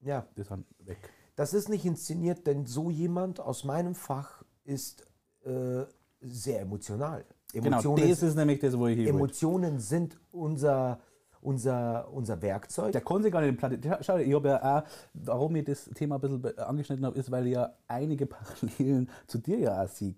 [0.00, 0.98] Ja, die sind weg.
[1.36, 5.06] das ist nicht inszeniert, denn so jemand aus meinem Fach ist
[5.44, 5.84] äh,
[6.20, 7.24] sehr emotional.
[7.52, 9.08] Genau, Emotionen, das ist nämlich das, wo ich hier.
[9.08, 10.98] Emotionen sind unser,
[11.40, 12.92] unser, unser Werkzeug.
[12.92, 14.04] Der sich gar nicht den Planet.
[14.04, 14.82] Schau, ich habe ja auch,
[15.14, 19.38] warum ich das Thema ein bisschen angeschnitten habe, ist, weil ich ja einige Parallelen zu
[19.38, 20.14] dir ja auch sehe.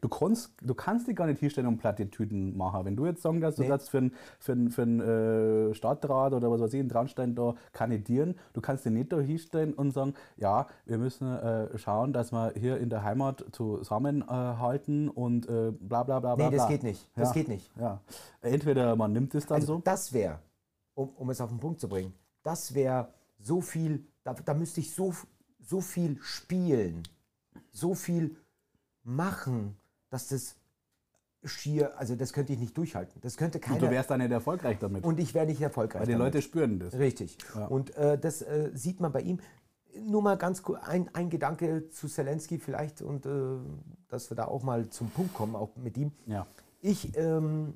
[0.00, 2.84] Du kannst, du kannst dich gar nicht hinstellen und Plattitüden machen.
[2.84, 3.68] Wenn du jetzt sagen darfst, du Nee.
[3.68, 5.00] darfst für einen für einen- für einen,
[5.70, 9.18] äh, Stadtrat oder was weiß ich, in Traunstein da kandidieren, du kannst dich nicht da
[9.20, 15.08] hinstellen und sagen, ja, wir müssen äh, schauen, dass wir hier in der Heimat zusammenhalten
[15.08, 16.44] und äh, bla bla bla bla.
[16.50, 16.68] Nee, das bla.
[16.76, 17.08] geht nicht.
[17.16, 17.34] Das ja.
[17.34, 17.70] geht nicht.
[17.78, 18.00] Ja.
[18.40, 19.80] Entweder man nimmt es dann Also so.
[19.84, 20.38] das wäre,
[20.94, 22.12] um, um es auf den Punkt zu bringen,
[22.42, 23.08] das wäre
[23.38, 25.12] so viel, da, da müsste ich so,
[25.60, 27.02] so viel spielen,
[27.70, 28.36] so viel
[29.04, 29.76] machen,
[30.10, 30.56] dass das
[31.44, 33.20] schier, also das könnte ich nicht durchhalten.
[33.20, 33.80] Das könnte Und keiner.
[33.80, 35.04] du wärst dann nicht erfolgreich damit.
[35.04, 36.00] und ich wäre nicht erfolgreich.
[36.00, 36.34] weil die damit.
[36.34, 36.94] Leute spüren das.
[36.94, 37.36] Richtig.
[37.54, 37.66] Ja.
[37.66, 39.40] Und äh, das äh, sieht man bei ihm.
[40.06, 43.30] Nur mal ganz kurz ein, ein Gedanke zu Zelensky vielleicht und äh,
[44.08, 46.12] dass wir da auch mal zum Punkt kommen, auch mit ihm.
[46.26, 46.46] Ja.
[46.80, 47.74] Ich ähm,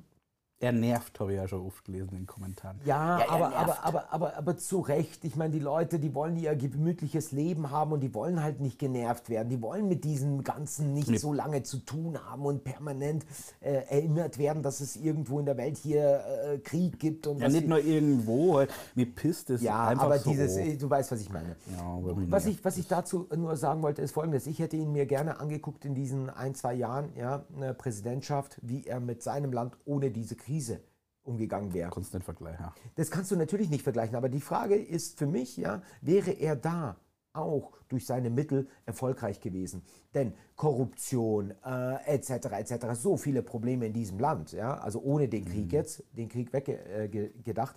[0.59, 2.79] Er nervt, habe ich ja schon oft gelesen in den Kommentaren.
[2.83, 5.23] Ja, er aber, aber, aber, aber, aber zu Recht.
[5.23, 8.79] Ich meine, die Leute, die wollen ihr gemütliches Leben haben und die wollen halt nicht
[8.79, 9.49] genervt werden.
[9.49, 11.17] Die wollen mit diesem Ganzen nicht Nee.
[11.17, 13.23] so lange zu tun haben und permanent
[13.61, 17.27] äh, erinnert werden, dass es irgendwo in der Welt hier äh, Krieg gibt.
[17.27, 20.31] Und Ja, nicht nur irgendwo, halt, mir pisst es ja, einfach aber so.
[20.31, 21.55] dieses, äh, du weißt, was ich meine.
[21.71, 21.99] Ja,
[22.31, 24.47] Was ich, was ich dazu nur sagen wollte, ist folgendes.
[24.47, 28.87] Ich hätte ihn mir gerne angeguckt in diesen ein, zwei Jahren ja, eine Präsidentschaft, wie
[28.87, 30.79] er mit seinem Land ohne diese Krise
[31.23, 31.89] umgegangen wäre.
[31.91, 32.65] Kannst nicht vergleichen.
[32.95, 36.55] Das kannst du natürlich nicht vergleichen, aber die Frage ist für mich, ja, wäre er
[36.55, 36.95] da
[37.33, 39.83] auch durch seine Mittel erfolgreich gewesen?
[40.13, 42.31] Denn Korruption äh, etc.
[42.61, 42.85] etc.
[42.93, 46.87] so viele Probleme in diesem Land, ja, also ohne den Krieg jetzt, den Krieg weggedacht,
[46.89, 47.75] äh, ge- gedacht,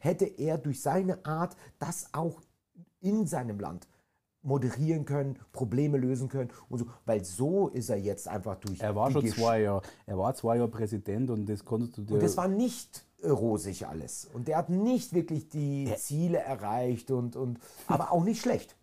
[0.00, 2.40] hätte er durch seine Art das auch
[3.00, 3.86] in seinem Land
[4.46, 8.80] moderieren können, Probleme lösen können und so, weil so ist er jetzt einfach durch.
[8.80, 11.98] Er war die schon Gesch- zwei Jahre, er war zwei Jahre Präsident und das konntest
[11.98, 12.14] du dir.
[12.14, 14.28] und das war nicht äh, rosig alles.
[14.32, 18.76] Und der hat nicht wirklich die Ziele erreicht und, und aber auch nicht schlecht.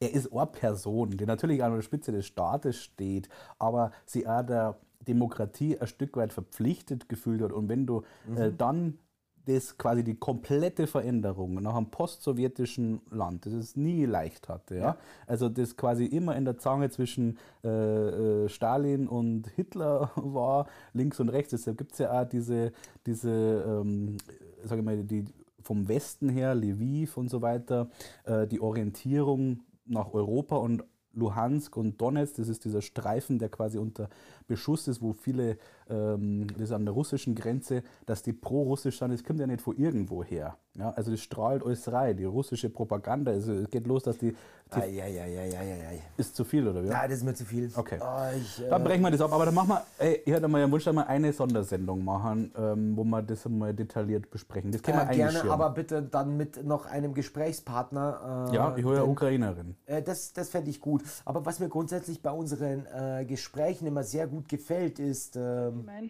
[0.00, 4.42] er ist eine Person, die natürlich an der Spitze des Staates steht, aber sie auch
[4.42, 7.52] der Demokratie ein Stück weit verpflichtet gefühlt hat.
[7.52, 8.02] Und wenn du
[8.36, 8.98] äh, dann
[9.46, 14.96] das quasi die komplette Veränderung nach einem postsowjetischen Land, das es nie leicht hatte, ja?
[15.26, 21.18] also das quasi immer in der Zange zwischen äh, äh, Stalin und Hitler war, links
[21.20, 21.50] und rechts.
[21.50, 22.72] Deshalb gibt es ja auch diese,
[23.06, 24.16] diese ähm,
[24.64, 25.24] sag ich mal, die
[25.62, 27.88] vom Westen her, Lviv und so weiter,
[28.24, 30.84] äh, die Orientierung nach Europa und
[31.14, 34.08] Luhansk und Donetsk, das ist dieser Streifen, der quasi unter
[34.46, 35.56] Beschuss ist, wo viele,
[35.88, 39.60] ähm, das ist an der russischen Grenze, dass die pro-russisch sind, das kommt ja nicht
[39.62, 40.56] von irgendwo her.
[40.74, 44.34] Ja, also das strahlt alles rein, die russische Propaganda, also es geht los, dass die,
[44.74, 46.00] die Eieieiei.
[46.16, 46.88] ist zu viel, oder wie?
[46.88, 47.70] Ja, das ist mir zu viel.
[47.76, 47.98] Okay.
[48.00, 50.48] Oh, ich, äh, Dann brechen wir das ab, aber dann machen wir, ey, ich hätte
[50.48, 54.72] mal den Wunsch, dass wir eine Sondersendung machen, ähm, wo wir das mal detailliert besprechen.
[54.72, 58.48] Das können wir äh, gerne, aber bitte dann mit noch einem Gesprächspartner.
[58.50, 59.76] Äh, Ja, ich hole ja Ukrainerin.
[59.86, 61.02] Äh, das das fände ich gut.
[61.24, 65.86] Aber was mir grundsätzlich bei unseren äh, Gesprächen immer sehr gut gefällt, ist, ähm, Ich
[65.86, 66.08] meine,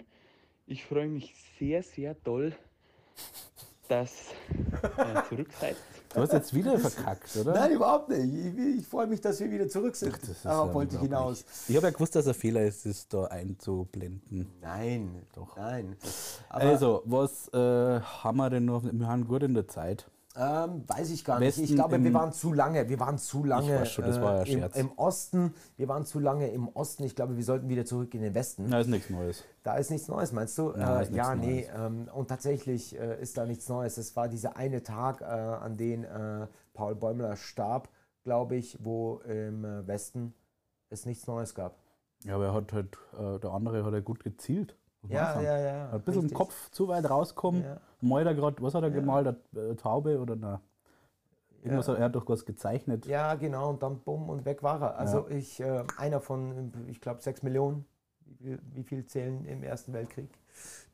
[0.66, 2.54] ich freue mich sehr, sehr doll,
[3.88, 4.12] dass
[4.96, 5.76] ihr zurück seid.
[6.14, 7.52] Du hast jetzt wieder verkackt, oder?
[7.52, 8.32] Nein, überhaupt nicht.
[8.32, 10.16] Ich, ich freue mich, dass wir wieder zurück sind.
[10.44, 11.44] Darauf ja wollte ich hinaus.
[11.66, 14.46] Ich habe ja gewusst, dass es ein Fehler ist, es da einzublenden.
[14.60, 15.56] Nein, Doch.
[15.56, 15.96] Nein.
[16.48, 18.84] Aber, also, was äh, haben wir denn noch?
[18.84, 20.06] Wir haben gut in der Zeit.
[20.34, 21.58] Ähm, weiß ich gar nicht.
[21.58, 22.88] Ich Westen glaube, wir waren zu lange.
[22.88, 25.54] Wir waren zu lange weiß schon, war ja äh, im, im Osten.
[25.76, 27.04] Wir waren zu lange im Osten.
[27.04, 28.66] Ich glaube, wir sollten wieder zurück in den Westen.
[28.68, 29.44] Na, ist nichts Neues.
[29.62, 30.72] Da ist nichts Neues, meinst du?
[30.74, 31.68] Ja, äh, ja nee.
[31.76, 33.98] Ähm, und tatsächlich äh, ist da nichts Neues.
[33.98, 37.90] Es war dieser eine Tag, äh, an den äh, Paul Bäumler starb,
[38.24, 40.32] glaube ich, wo im äh, Westen
[40.88, 41.76] es nichts Neues gab.
[42.24, 44.76] Ja, aber er hat halt, der andere hat ja gut gezielt.
[45.08, 45.88] Ja, ja, ja.
[45.88, 46.38] Hat ein bisschen richtig.
[46.38, 47.64] Kopf zu weit rauskommen.
[47.64, 47.80] Ja.
[48.02, 49.26] Malt er gerade, was hat er gemalt?
[49.54, 50.60] Eine äh, Taube oder eine,
[51.62, 51.92] irgendwas Ja.
[51.94, 53.06] hat er hat doch was gezeichnet.
[53.06, 54.98] Ja, genau, und dann bumm und weg war er.
[54.98, 57.84] Also ich, äh, einer von, ich glaube, sechs Millionen.
[58.26, 60.28] Wie viel, wie viel zählen im Ersten Weltkrieg?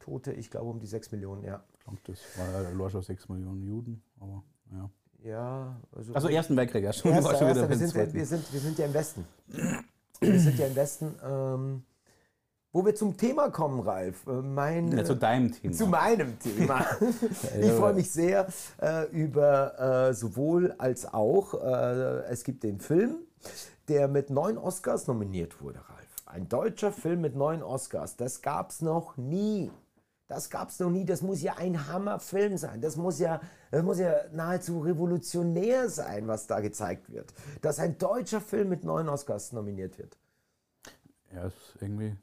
[0.01, 1.63] Tote, ich glaube um die sechs Millionen, ja.
[1.79, 4.43] Ich glaub, das war ja schon 6 Millionen Juden, aber
[4.73, 4.91] ja.
[5.25, 6.13] Ja, also.
[6.15, 7.11] Also Ersten Weltkrieg, ja schon.
[7.13, 9.25] Erster, schon erster, wir, sind, ja- wir, sind, wir sind ja im Westen.
[10.21, 11.15] wir sind ja im Westen.
[11.25, 11.83] Ähm,
[12.79, 14.25] wo wir zum Thema kommen, Ralf.
[14.29, 15.75] Äh, Mein, ja, zu deinem Thema.
[15.75, 16.87] Zu meinem Thema.
[17.61, 18.47] ich freue mich sehr
[18.81, 23.17] äh, über äh, sowohl als auch, äh, es gibt den Film,
[23.89, 26.07] der mit neun Oscars nominiert wurde, Ralf.
[26.27, 28.15] Ein deutscher Film mit neun Oscars.
[28.15, 29.73] Das gab es noch nie.
[30.29, 31.05] Das gab es noch nie.
[31.05, 32.81] Das muss ja ein Hammerfilm sein.
[32.81, 33.41] Das muss ja,
[33.73, 37.35] das muss ja nahezu revolutionär sein, was da gezeigt wird.
[37.61, 40.17] Dass ein deutscher Film mit neun Oscars nominiert wird.
[41.35, 42.15] Ja, ist irgendwie.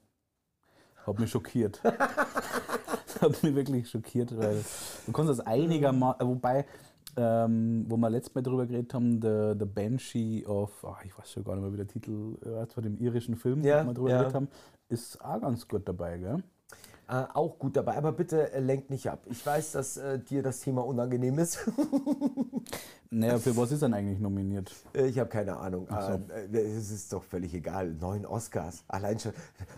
[1.05, 1.81] Hat mich schockiert.
[3.21, 4.63] hat mich wirklich schockiert, weil
[5.05, 6.65] du kannst das einigermaßen, wobei,
[7.17, 11.31] ähm, wo wir letztes Mal darüber geredet haben, The, the Banshee of, ach, ich weiß
[11.31, 13.93] schon gar nicht mehr, wie der Titel äh, von dem irischen Film, Ja, wo wir
[13.93, 14.17] darüber ja.
[14.17, 14.47] geredet haben,
[14.89, 16.43] ist auch ganz gut dabei, gell?
[17.07, 19.19] Äh, auch gut dabei, aber bitte äh, lenkt nicht ab.
[19.29, 21.59] Ich weiß, dass äh, dir das Thema unangenehm ist.
[23.11, 24.73] Naja, für was ist er denn eigentlich nominiert?
[24.93, 25.87] Äh, ich habe keine Ahnung.
[25.89, 25.95] So.
[25.95, 27.93] Äh, äh, es ist doch völlig egal.
[27.93, 28.83] Neun Oscars.
[28.87, 29.31] Allein schon,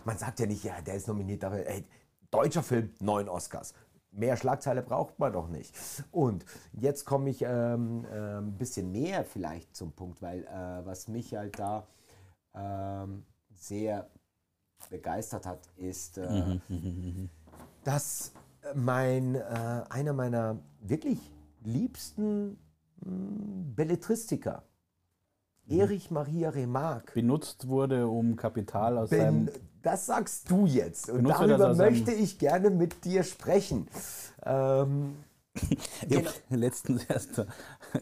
[0.04, 1.84] man sagt ja nicht, ja, der ist nominiert, aber ey,
[2.30, 3.74] deutscher Film, neun Oscars.
[4.10, 5.72] Mehr Schlagzeile braucht man doch nicht.
[6.10, 11.06] Und jetzt komme ich ähm, äh, ein bisschen näher vielleicht zum Punkt, weil äh, was
[11.06, 11.86] mich halt da
[12.54, 13.24] ähm,
[13.54, 14.08] sehr
[14.90, 16.58] begeistert hat, ist, äh,
[17.84, 18.32] dass
[18.74, 19.40] mein, äh,
[19.90, 21.18] einer meiner wirklich
[21.64, 22.58] liebsten
[23.04, 24.62] mh, Belletristiker,
[25.68, 29.50] Erich Maria Remarque, Benutzt wurde, um Kapital aus Ben, seinem.
[29.82, 31.10] das sagst du jetzt.
[31.10, 33.86] Und darüber möchte ich gerne mit dir sprechen.
[34.44, 35.16] Ähm,
[36.08, 37.42] Ich hab letztens erst.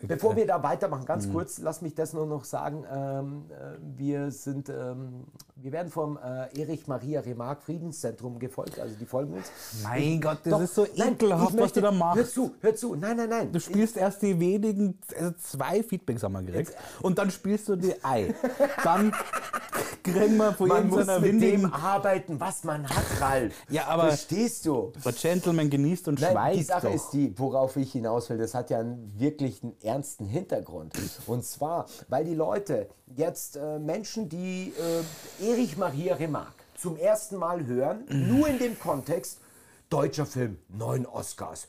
[0.02, 1.06] Bevor wir da weitermachen, Mhm.
[1.06, 2.84] ganz kurz, lass mich das nur noch sagen.
[2.92, 5.24] Ähm, äh, wir sind, ähm,
[5.56, 9.46] wir werden vom äh, Erich Maria Remarque Friedenszentrum gefolgt, also die folgen uns.
[9.82, 12.16] Mein Gott, das Doch, ist so ekelhaft, ich was du da machst.
[12.18, 13.52] Hör zu, hör zu, nein, nein, nein.
[13.52, 16.74] Du spielst erst die wenigen, also zwei Feedbacks haben wir gekriegt.
[17.02, 18.34] Und dann spielst du die Ei.
[18.84, 19.12] Dann
[20.02, 23.54] kriegen wir von man muss mit dem arbeiten, was man hat, Ralf.
[23.68, 24.92] Ja, aber- Verstehst du?
[25.04, 26.56] Der Gentleman genießt und Nein, schweigt.
[26.58, 26.94] die Sache doch.
[26.94, 30.94] ist die, worauf ich hinaus will, das hat ja einen wirklichen ernsten Hintergrund.
[31.28, 34.72] Und zwar, weil die Leute jetzt äh, Menschen, die
[35.40, 39.38] äh, Erich Maria Remarque zum ersten Mal hören, nur in dem Kontext,
[39.88, 41.68] deutscher Film, neun Oscars,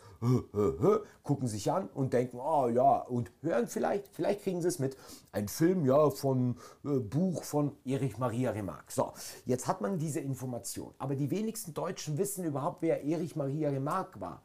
[1.24, 4.98] gucken sich an und denken, oh ja, und hören vielleicht, vielleicht kriegen sie es mit,
[5.32, 8.92] ein Film, ja, von äh, Buch von Erich Maria Remarque.
[8.92, 9.14] So,
[9.46, 14.20] jetzt hat man diese Information, aber die wenigsten Deutschen wissen überhaupt, wer Erich Maria Remarque
[14.20, 14.42] war.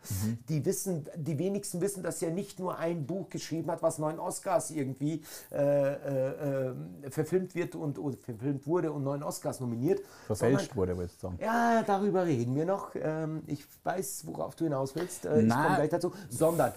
[0.49, 4.19] Die, wissen, die wenigsten wissen, dass er nicht nur ein Buch geschrieben hat, was neun
[4.19, 10.03] Oscars irgendwie äh, äh, äh, verfilmt wird und, verfilmt wurde und neun Oscars nominiert.
[10.27, 11.39] Verfälscht sondern- wurde, wollte ich sagen.
[11.41, 12.91] ja, darüber reden wir noch.
[12.95, 15.25] Ähm, ich weiß, worauf du hinaus willst.
[15.25, 16.13] Äh, ich komme gleich dazu.
[16.29, 16.73] Sondern,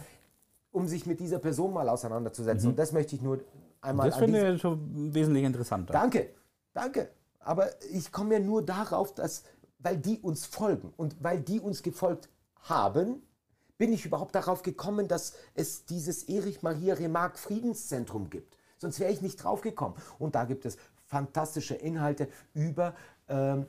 [0.71, 2.69] um sich mit dieser Person mal auseinanderzusetzen.
[2.69, 3.39] Und das möchte ich nur
[3.81, 4.11] einmal Mhm.
[4.11, 5.93] Das finde ich schon wesentlich interessanter.
[5.93, 6.29] Danke,
[6.73, 7.09] danke.
[7.39, 9.43] Aber ich komme ja nur darauf, dass,
[9.79, 12.29] weil die uns folgen und weil die uns gefolgt
[12.61, 13.21] haben,
[13.77, 18.57] bin ich überhaupt darauf gekommen, dass es dieses Erich Maria Remarque Friedenszentrum gibt.
[18.77, 19.95] Sonst wäre ich nicht drauf gekommen.
[20.17, 22.95] Und da gibt es fantastische Inhalte über
[23.27, 23.67] ähm,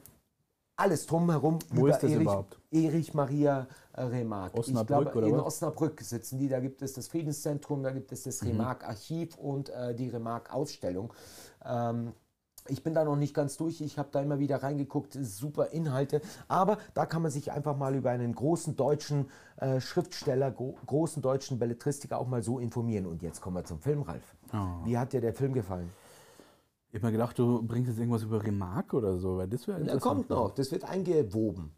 [0.77, 1.59] alles drumherum.
[1.71, 2.61] Wo über ist das Erich, überhaupt?
[2.71, 4.59] Erich Maria Remarque.
[4.59, 5.41] Osnabrück ich glaube, in?
[5.41, 6.49] Osnabrück sitzen die.
[6.49, 8.49] Da gibt es das Friedenszentrum, da gibt es das Mhm.
[8.49, 11.13] Remarque-Archiv und äh, die Remarque-Ausstellung.
[11.65, 12.13] Ähm,
[12.69, 16.21] ich bin da noch nicht ganz durch, ich habe da immer wieder reingeguckt, super Inhalte,
[16.49, 21.23] aber da kann man sich einfach mal über einen großen deutschen äh, Schriftsteller, gro großen
[21.23, 23.07] deutschen Belletristiker auch mal so informieren.
[23.07, 24.35] Und jetzt kommen wir zum Film, Ralf.
[24.51, 24.81] Ah.
[24.85, 25.91] Wie hat dir der Film gefallen?
[26.97, 29.77] Ich habe mir gedacht, du bringst jetzt irgendwas über Remarque oder so, weil das wäre
[29.85, 30.17] Der interessant.
[30.17, 31.71] kommt noch, das wird eingewoben.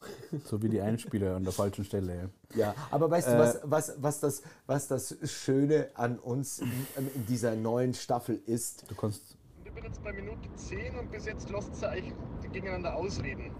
[0.44, 2.28] So wie die Einspieler an der falschen Stelle.
[2.54, 6.70] Ja, aber weißt du, Äh, was, was, was, das, was das Schöne an uns in,
[7.14, 8.84] in dieser neuen Staffel ist?
[8.90, 12.12] Du kannst Ich bin jetzt bei Minute 10 und bis jetzt lasst ihr euch
[12.52, 13.52] gegeneinander ausreden.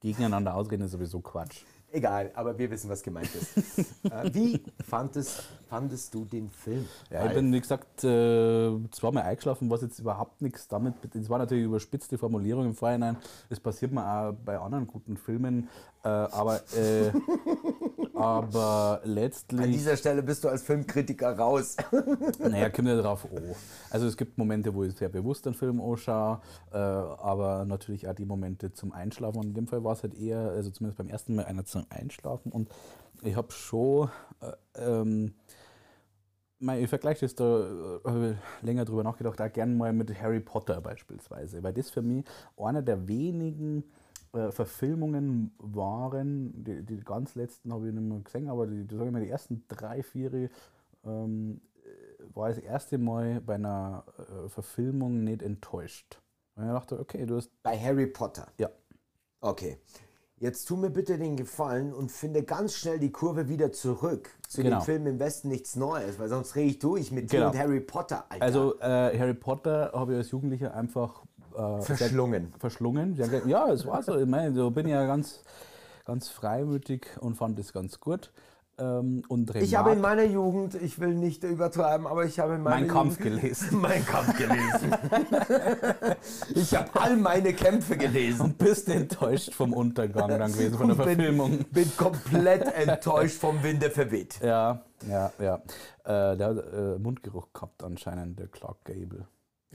[0.00, 1.64] gegeneinander ausreden, ist sowieso Quatsch.
[1.92, 3.78] Egal, aber wir wissen, was gemeint ist.
[4.04, 6.86] äh, wie fandest, fandest du den Film?
[7.10, 10.94] Ja, ich bin, wie gesagt, äh, zweimal eingeschlafen, was jetzt überhaupt nichts damit.
[11.14, 13.16] Es war natürlich überspitzte Formulierung im Vorhinein.
[13.48, 15.68] Das passiert mir auch bei anderen guten Filmen.
[16.02, 17.12] Äh, aber, äh,
[18.14, 19.72] aber An letztlich.
[19.72, 21.76] dieser Stelle bist du als Filmkritiker raus.
[22.38, 23.54] Naja, kommt ja drauf an.
[23.90, 26.40] Also es gibt Momente, wo ich sehr bewusst einen Film anschaue,
[26.72, 29.38] äh, aber natürlich auch die Momente zum Einschlafen.
[29.38, 31.84] Und in dem Fall war es halt eher, also zumindest beim ersten Mal einer zum
[31.90, 32.50] Einschlafen.
[32.50, 32.70] Und
[33.22, 34.08] ich habe schon,
[34.40, 35.34] äh, ähm,
[36.58, 40.80] mein, ich vergleiche das da, äh, länger drüber nachgedacht, auch gerne mal mit Harry Potter
[40.80, 42.24] beispielsweise, weil das für mich
[42.56, 43.84] einer der wenigen
[44.32, 48.96] äh, Verfilmungen waren, die, die ganz letzten habe ich nicht mehr gesehen, aber die, die,
[48.96, 50.50] sag ich mal, die ersten drei, vier
[51.04, 56.20] ähm, äh, war das erste Mal bei einer äh, Verfilmung nicht enttäuscht.
[56.56, 58.46] Und ich dachte, okay, du hast, Bei Harry Potter.
[58.58, 58.68] ja,
[59.40, 59.78] Okay.
[60.36, 64.62] Jetzt tu mir bitte den Gefallen und finde ganz schnell die Kurve wieder zurück zu
[64.62, 64.78] Genau.
[64.78, 67.50] dem Film im Westen nichts Neues, weil sonst drehe ich durch mit dir Genau.
[67.50, 68.24] und Harry Potter.
[68.30, 68.42] Alter.
[68.44, 71.24] also äh, Harry Potter habe ich als Jugendlicher einfach
[71.56, 72.52] äh, Verschlungen.
[72.58, 73.16] Verschlungen.
[73.46, 74.16] Ja, es war so.
[74.18, 75.42] Ich meine, so bin ich ja ganz,
[76.04, 78.30] ganz freimütig und fand es ganz gut.
[78.78, 82.62] Ähm, und Ich habe in meiner Jugend, ich will nicht übertreiben, aber ich habe in
[82.62, 83.68] meiner Mein Kampf Jugend gelesen.
[83.80, 84.94] mein Kampf gelesen.
[86.54, 88.40] ich habe all meine Kämpfe gelesen.
[88.42, 91.58] und bist enttäuscht vom Untergang dann gewesen, von der bin- Verfilmung.
[91.70, 94.40] Bin komplett enttäuscht vom Winde verweht.
[94.42, 95.56] Ja, ja, ja.
[96.04, 99.26] Äh, der hat äh, Mundgeruch gehabt anscheinend, der Clark Gable.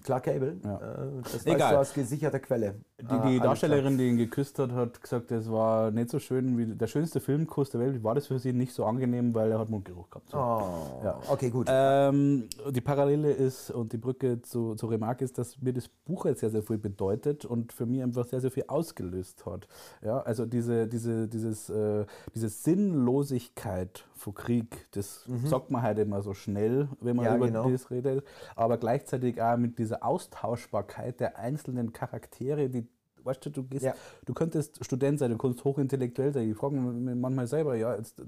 [0.04, 0.76] Clark Gable, Ja.
[0.78, 1.60] äh, das Egal.
[1.60, 2.76] weißt du aus gesicherter Quelle.
[2.98, 6.18] Die, Ah, die alles Darstellerin, die ihn geküsst hat, hat gesagt, es war nicht so
[6.18, 8.02] schön wie der schönste Filmkuss der Welt.
[8.06, 10.30] War das für sie nicht so angenehm, weil er hat Mundgeruch gehabt.
[10.30, 10.38] So.
[10.38, 11.20] Oh, Ja.
[11.30, 11.68] okay, gut.
[11.70, 16.26] Ähm, die Parallele ist und die Brücke zu, zu Remarque ist, dass mir das Buch
[16.26, 19.68] jetzt sehr, sehr viel bedeutet und für mich einfach sehr, sehr viel ausgelöst hat.
[20.02, 26.22] Ja, also diese, diese, dieses, äh, diese Sinnlosigkeit von Krieg, das sagt man halt immer
[26.22, 27.30] so schnell, wenn man Mhm.
[27.32, 27.70] Ja, über genau.
[27.70, 28.24] das redet,
[28.56, 32.88] aber gleichzeitig auch mit dieser Austauschbarkeit der einzelnen Charaktere, die
[33.26, 33.96] Weißt du, du, gehst, Ja.
[34.26, 36.50] du könntest Student sein, du kannst hochintelligtuell sein.
[36.50, 38.22] Ich frage mich manchmal selber, ja, jetzt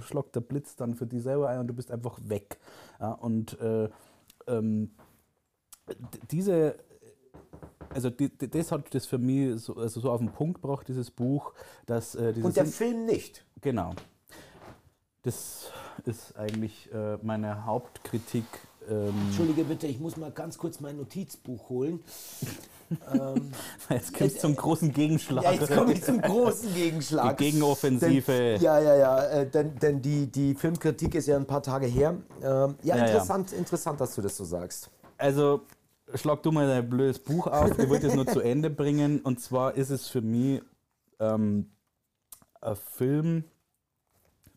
[0.00, 2.58] schlagt der Blitz dann für dich selber ein und du bist einfach weg.
[2.98, 3.88] Ja, und äh,
[4.46, 4.90] ähm,
[6.30, 6.76] diese,
[7.90, 10.88] also die, die, das hat das für mich so, also so auf den Punkt gebracht,
[10.88, 11.52] dieses Buch,
[11.86, 13.44] dass äh, dieses und der Film nicht.
[13.60, 13.94] Genau.
[15.22, 15.70] Das
[16.04, 18.44] ist eigentlich äh, meine Hauptkritik.
[18.88, 22.00] Ähm, Entschuldige bitte, ich muss mal ganz kurz mein Notizbuch holen.
[23.88, 25.44] jetzt kommt es zum großen Gegenschlag.
[25.44, 27.36] Ja, jetzt komme ich zum großen Gegenschlag.
[27.38, 28.32] Die Gegenoffensive.
[28.32, 31.86] Denn, ja, ja, ja, äh, denn, denn die, die Filmkritik ist ja ein paar Tage
[31.86, 32.16] her.
[32.42, 33.06] Ähm, ja, ja.
[33.06, 34.90] interessant, interessant, dass du das so sagst.
[35.16, 35.62] Also,
[36.14, 37.78] schlag du mal dein blödes Buch auf.
[37.78, 39.20] Ich wollte es nur zu Ende bringen.
[39.20, 40.60] Und zwar ist es für mich
[41.20, 41.70] ähm,
[42.60, 43.44] ein Film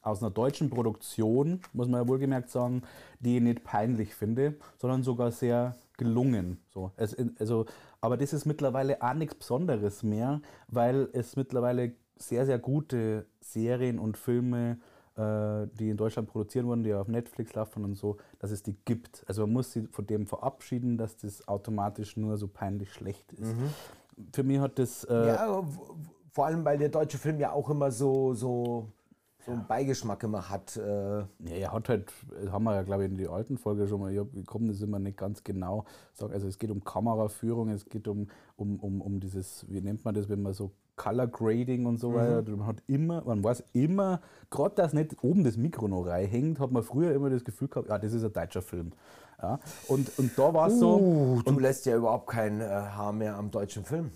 [0.08, 2.84] aus einer deutschen Produktion, muss man ja wohlgemerkt sagen,
[3.20, 6.60] die ich nicht peinlich finde, sondern sogar sehr gelungen.
[6.74, 6.92] So.
[6.96, 7.66] Es, also,
[8.02, 14.00] aber das ist mittlerweile auch nichts Besonderes mehr, weil es mittlerweile sehr, sehr gute Serien
[14.00, 14.78] und Filme
[15.18, 18.76] äh, die in Deutschland produziert wurden, die auf Netflix laufen und so, dass es die
[18.86, 19.24] gibt.
[19.28, 23.56] Also man muss sich von dem verabschieden, dass das automatisch nur so peinlich schlecht ist.
[24.32, 25.04] Für mich hat das...
[25.06, 25.64] Äh, Ja,
[26.32, 28.90] vor allem, weil der deutsche Film ja auch immer so, so,
[29.48, 30.78] so einen Beigeschmack immer hat.
[30.78, 33.88] Äh, Ja, er hat halt, das haben wir ja glaube ich in die alten Folge
[33.88, 35.86] schon mal, ich, komme das immer nicht ganz genau.
[36.20, 38.28] Also es geht um Kameraführung, es geht um,
[38.58, 42.14] um, um, um dieses, wie nennt man das, wenn man so Color Grading und so
[42.14, 42.44] weiter.
[42.52, 44.20] Man hat immer, man weiß immer,
[44.50, 47.88] gerade dass nicht oben das Mikro noch reinhängt, hat man früher immer das Gefühl gehabt,
[47.88, 48.92] ja, das ist ein deutscher Film.
[49.42, 50.98] Ja, und, und da war es so.
[50.98, 54.12] uh, du lässt ja überhaupt kein äh, Haar mehr am deutschen Film.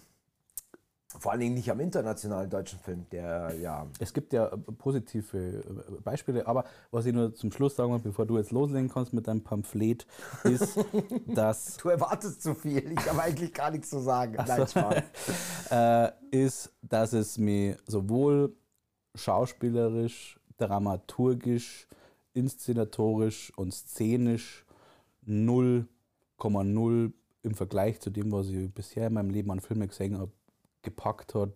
[1.22, 3.86] Vor allen Dingen nicht am internationalen deutschen Film, der ja.
[4.00, 8.00] Es gibt ja äh, positive äh, Beispiele, aber was ich nur zum Schluss sagen will,
[8.00, 10.08] bevor du jetzt loslegen kannst mit deinem Pamphlet,
[10.46, 10.80] ist,
[11.28, 12.92] dass Du erwartest zu viel.
[12.94, 14.34] Ich habe eigentlich gar nichts zu sagen.
[14.36, 15.04] Nein, Spaß.
[15.70, 18.56] äh, ist, dass es mir sowohl
[19.14, 21.88] schauspielerisch, dramaturgisch,
[22.34, 24.66] inszenatorisch und szenisch
[25.28, 27.14] 0,0
[27.44, 30.32] im Vergleich zu dem, was ich bisher in meinem Leben an Filmen gesehen habe,
[30.84, 31.52] gepackt hat.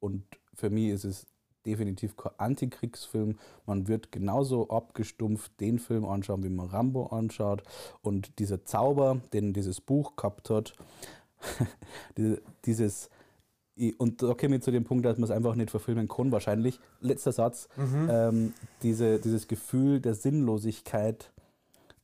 [0.00, 1.26] Und für mich ist es
[1.64, 3.38] definitiv kein Antikriegsfilm.
[3.66, 7.62] Man wird genauso abgestumpft den Film anschauen, wie man Rambo anschaut.
[8.02, 10.74] Und dieser Zauber, den dieses Buch gehabt hat,
[12.16, 13.10] diese- dieses
[13.98, 16.80] und da komme ich zu dem Punkt, dass man es einfach nicht verfilmen kann, wahrscheinlich.
[17.02, 17.68] Letzter Satz.
[18.10, 21.30] Ähm, diese, dieses Gefühl der Sinnlosigkeit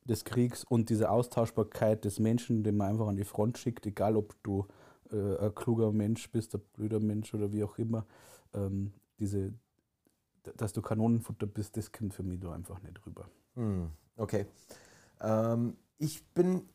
[0.05, 4.16] des Kriegs und diese Austauschbarkeit des Menschen, den man einfach an die Front schickt, egal
[4.18, 4.66] ob du
[5.12, 8.06] äh, ein kluger Mensch bist, ein blöder Mensch oder wie auch immer,
[8.54, 9.52] ähm, diese,
[10.56, 13.28] dass du Kanonenfutter bist, das kommt für mich da einfach nicht rüber.
[13.54, 14.46] Hm, okay.
[15.20, 16.68] Ähm, ich bin.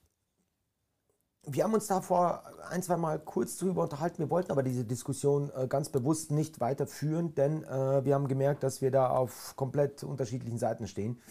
[1.50, 4.20] Wir haben uns da vor ein, zwei Mal kurz drüber unterhalten.
[4.20, 8.64] Wir wollten aber diese Diskussion äh, ganz bewusst nicht weiterführen, denn äh, wir haben gemerkt,
[8.64, 11.22] dass wir da auf komplett unterschiedlichen Seiten stehen.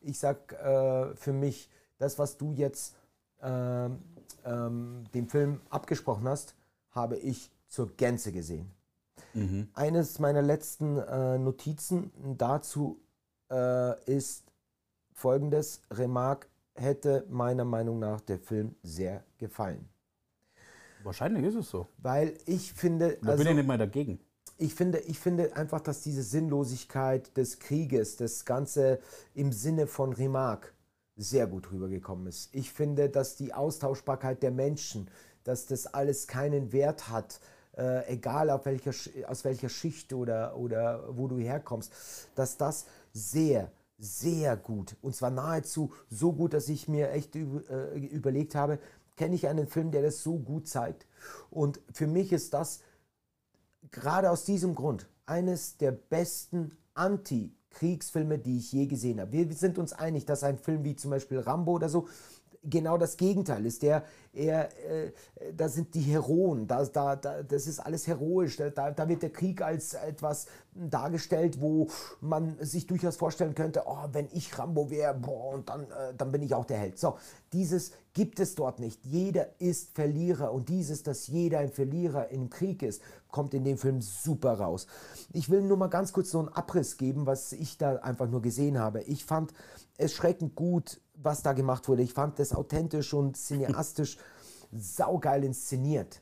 [0.00, 2.96] Ich sag äh, für mich, das, was du jetzt
[3.42, 3.98] ähm,
[4.44, 6.54] ähm, dem Film abgesprochen hast,
[6.90, 8.70] habe ich zur Gänze gesehen.
[9.74, 12.98] Eines meiner letzten äh, Notizen dazu
[13.50, 14.50] äh, ist
[15.12, 19.88] folgendes: Remarque hätte meiner Meinung nach der Film sehr gefallen.
[21.04, 21.86] Wahrscheinlich ist es so.
[21.98, 24.18] Weil ich finde, Da also, bin ich nicht mal dagegen.
[24.56, 28.98] ich finde, ich finde einfach, dass diese Sinnlosigkeit des Krieges, das Ganze
[29.34, 30.72] im Sinne von Remarque,
[31.18, 32.54] sehr gut rübergekommen ist.
[32.54, 35.10] Ich finde, dass die Austauschbarkeit der Menschen,
[35.44, 37.40] dass das alles keinen Wert hat,
[37.76, 38.92] äh, egal auf welcher,
[39.28, 41.92] aus welcher Schicht oder, oder wo du herkommst,
[42.34, 47.40] dass das sehr, sehr gut, und zwar nahezu so gut, dass ich mir echt äh,
[47.40, 48.78] überlegt habe,
[49.16, 51.06] kenne ich einen Film, der das so gut zeigt.
[51.50, 52.80] Und für mich ist das
[53.90, 56.76] gerade aus diesem Grund eines der besten
[57.68, 59.32] Anti-Kriegsfilme, die ich je gesehen habe.
[59.32, 62.08] Wir sind uns einig, dass ein Film wie zum Beispiel Rambo oder so
[62.62, 63.82] genau das Gegenteil ist.
[63.82, 65.12] Der, er, äh,
[65.56, 68.56] da sind die Heroen, da, da, da, das ist alles heroisch.
[68.56, 71.88] Da, da wird der Krieg als etwas dargestellt, wo
[72.20, 76.42] man sich durchaus vorstellen könnte, oh, wenn ich Rambo wäre, und dann, äh, dann bin
[76.42, 76.98] ich auch der Held.
[76.98, 77.16] So,
[77.52, 79.04] dieses gibt es dort nicht.
[79.04, 83.00] Jeder ist Verlierer und dieses, dass jeder ein Verlierer im Krieg ist,
[83.30, 84.86] kommt in dem Film super raus.
[85.32, 88.42] Ich will nur mal ganz kurz so einen Abriss geben, was ich da einfach nur
[88.42, 89.02] gesehen habe.
[89.02, 89.52] Ich fand
[89.98, 92.02] es schreckend gut, was da gemacht wurde.
[92.02, 94.18] Ich fand das authentisch und cineastisch
[94.72, 96.20] saugeil inszeniert.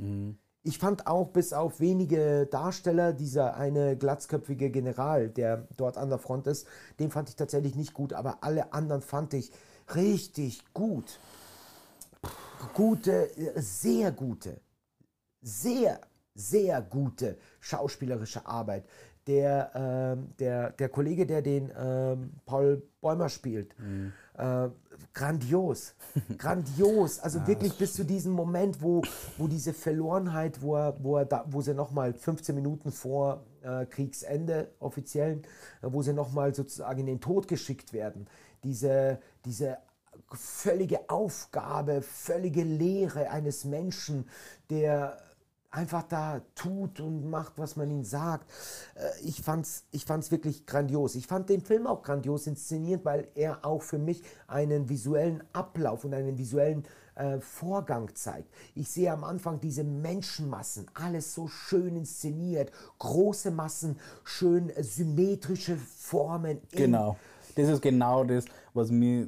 [0.63, 6.19] Ich fand auch bis auf wenige Darsteller, dieser eine glatzköpfige General, der dort an der
[6.19, 6.67] Front ist,
[6.99, 9.53] den fand ich tatsächlich nicht gut, aber alle anderen fand ich
[9.95, 11.21] richtig gut.
[12.75, 14.61] Gute, sehr gute,
[15.41, 16.01] sehr,
[16.35, 18.87] sehr gute schauspielerische Arbeit.
[19.27, 23.75] Der, ähm, der, der Kollege, der den ähm, Paul Bäumer spielt,
[24.39, 24.69] äh,
[25.13, 25.95] grandios,
[26.39, 27.19] grandios.
[27.19, 29.03] Also wirklich bis zu diesem Moment, wo,
[29.39, 33.87] wo diese Verlorenheit, wo, er, wo, er da, wo sie nochmal 15 Minuten vor äh,
[33.87, 35.43] Kriegsende offiziellen,
[35.83, 38.27] äh, wo sie nochmal sozusagen in den Tod geschickt werden.
[38.63, 39.79] Diese, diese
[40.33, 44.29] völlige Aufgabe, völlige Leere eines Menschen,
[44.71, 45.19] der
[45.77, 48.51] einfach da tut und macht, was man ihm sagt.
[48.95, 51.15] Äh, Ich fand's, ich fand's wirklich grandios.
[51.15, 56.05] Ich fand den Film auch grandios inszeniert, weil er auch für mich einen visuellen Ablauf
[56.05, 58.49] und einen visuellen äh, Vorgang zeigt.
[58.75, 65.77] Ich sehe am Anfang diese Menschenmassen, alles so schön inszeniert, große Massen, schön äh, symmetrische
[65.77, 66.61] Formen.
[66.73, 67.17] Genau.
[67.55, 68.45] Das ist genau das,
[68.77, 69.23] was mir.
[69.23, 69.27] äh,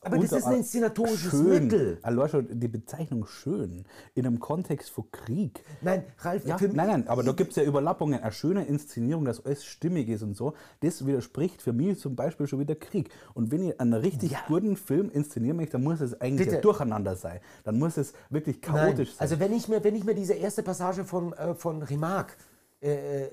[0.00, 1.98] Aber das ist ein inszenatorisches schön, Mittel.
[2.30, 3.84] Schon die Bezeichnung schön
[4.14, 5.62] in einem Kontext von Krieg.
[5.82, 8.20] Nein, Ralf, Ja, nein, nein, aber da gibt es ja Überlappungen.
[8.20, 12.46] Eine schöne Inszenierung, dass alles stimmig ist und so, das widerspricht für mich zum Beispiel
[12.46, 13.10] schon wieder Krieg.
[13.34, 14.38] Und wenn ich einen richtig Ja.
[14.46, 17.40] guten Film inszenieren möchte, dann muss es eigentlich ein Durcheinander sein.
[17.64, 19.20] Dann muss es wirklich Nein, chaotisch sein.
[19.20, 22.34] also wenn ich mir, wenn ich mir diese erste Passage von, äh, von Remarque
[22.80, 23.30] äh, äh,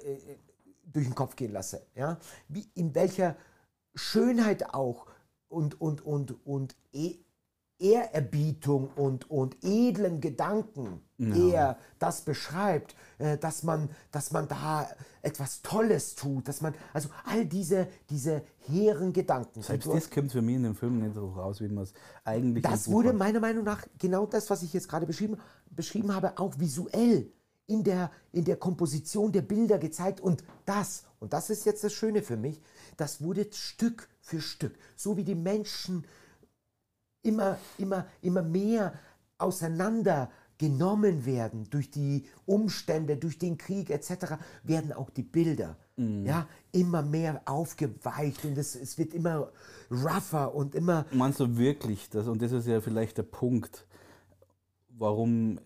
[0.92, 2.18] durch den Kopf gehen lasse, ja,
[2.50, 3.36] wie, in welcher
[3.96, 5.06] Schönheit auch
[5.52, 7.16] und, und, und, und e
[7.80, 14.88] Ehrerbietung und, und edlen Gedanken er das beschreibt, äh, dass, man, dass man da
[15.22, 19.62] etwas Tolles tut, dass man, also all diese, diese hehren Gedanken.
[19.62, 21.94] Selbst das kommt für mich in dem Film nicht so raus, wie man es
[22.24, 23.18] eigentlich das wurde hat.
[23.18, 25.38] meiner Meinung nach genau das, was ich jetzt gerade beschrieben,
[25.70, 27.32] beschrieben habe, auch visuell
[27.68, 30.20] in der, in der Komposition der Bilder gezeigt.
[30.22, 32.62] Und das, und das ist jetzt das Schöne für mich,
[32.98, 36.06] das wurde Stück für Stück, so wie die Menschen
[37.24, 38.94] immer, immer, immer mehr
[39.38, 45.76] auseinander genommen werden durch die Umstände, durch den Krieg etc., werden auch die Bilder
[46.24, 49.52] ja, immer mehr aufgeweicht und es, es wird immer
[49.90, 53.86] rougher und immer Meinst du wirklich, dass, und das ist ja vielleicht der Punkt,
[54.90, 55.60] warum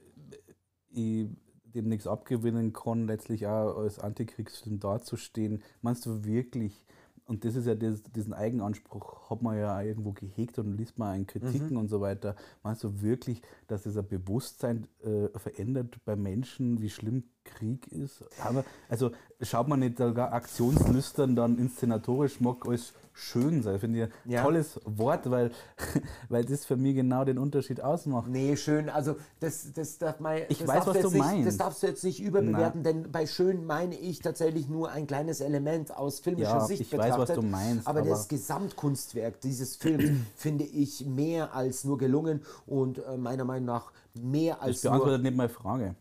[0.90, 1.28] ich
[1.74, 6.86] dem nichts abgewinnen kann, letztlich auch als Antikriegsfilm dazustehen, meinst du wirklich,
[7.26, 11.22] und das ist ja das, diesen Eigenanspruch, hat man ja irgendwo gehegt und liest man
[11.22, 16.16] in Kritiken und so weiter, meinst du wirklich, dass es ein Bewusstsein äh, verändert bei
[16.16, 18.24] Menschen, wie schlimm Krieg ist.
[18.44, 23.80] Aber, also schaut man nicht sogar aktionslüstern dann inszenatorisch mag alles schön sein.
[23.80, 24.44] Finde ich ein Ja.
[24.44, 25.52] tolles Wort, weil,
[26.30, 28.28] weil das für mich genau den Unterschied ausmacht.
[28.28, 28.90] Nee, schön.
[28.90, 31.48] Also das, das darf man, Ich das weiß, darfst was du nicht, meinst.
[31.48, 35.40] Das darfst du jetzt nicht überbewerten, denn bei schön meine ich tatsächlich nur ein kleines
[35.40, 37.38] Element aus filmischer Ja, Sicht ich weiß, was betrachtet.
[37.38, 42.98] du meinst, Aber, aber- das Gesamtkunstwerk dieses Films finde ich mehr als nur gelungen und
[43.06, 44.92] äh, meiner Meinung nach mehr Das als nur...
[44.92, 45.96] beantwortet nicht meine Frage.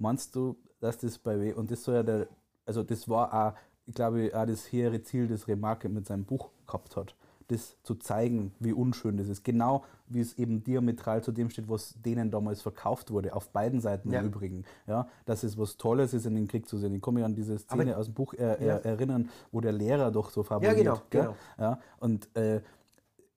[0.00, 2.28] Meinst du, dass das bei W und das soll ja der,
[2.66, 3.54] also das war auch,
[3.86, 7.14] ich glaube, auch das hehre Ziel, das Remarque mit seinem Buch gehabt hat,
[7.48, 9.42] das zu zeigen, wie unschön das ist.
[9.44, 13.80] Genau wie es eben diametral zu dem steht, was denen damals verkauft wurde, auf beiden
[13.80, 14.20] Seiten Ja.
[14.20, 14.64] im Übrigen.
[14.86, 16.94] Ja, dass es was Tolles ist, in den Krieg zu sehen.
[16.94, 18.76] Ich kann mich an diese Szene Aber- aus dem Buch er, Ja.
[18.76, 20.76] er, erinnern, wo der Lehrer doch so fabuliert.
[20.76, 21.22] genau, gell?
[21.22, 21.36] genau.
[21.58, 22.60] Ja, und äh,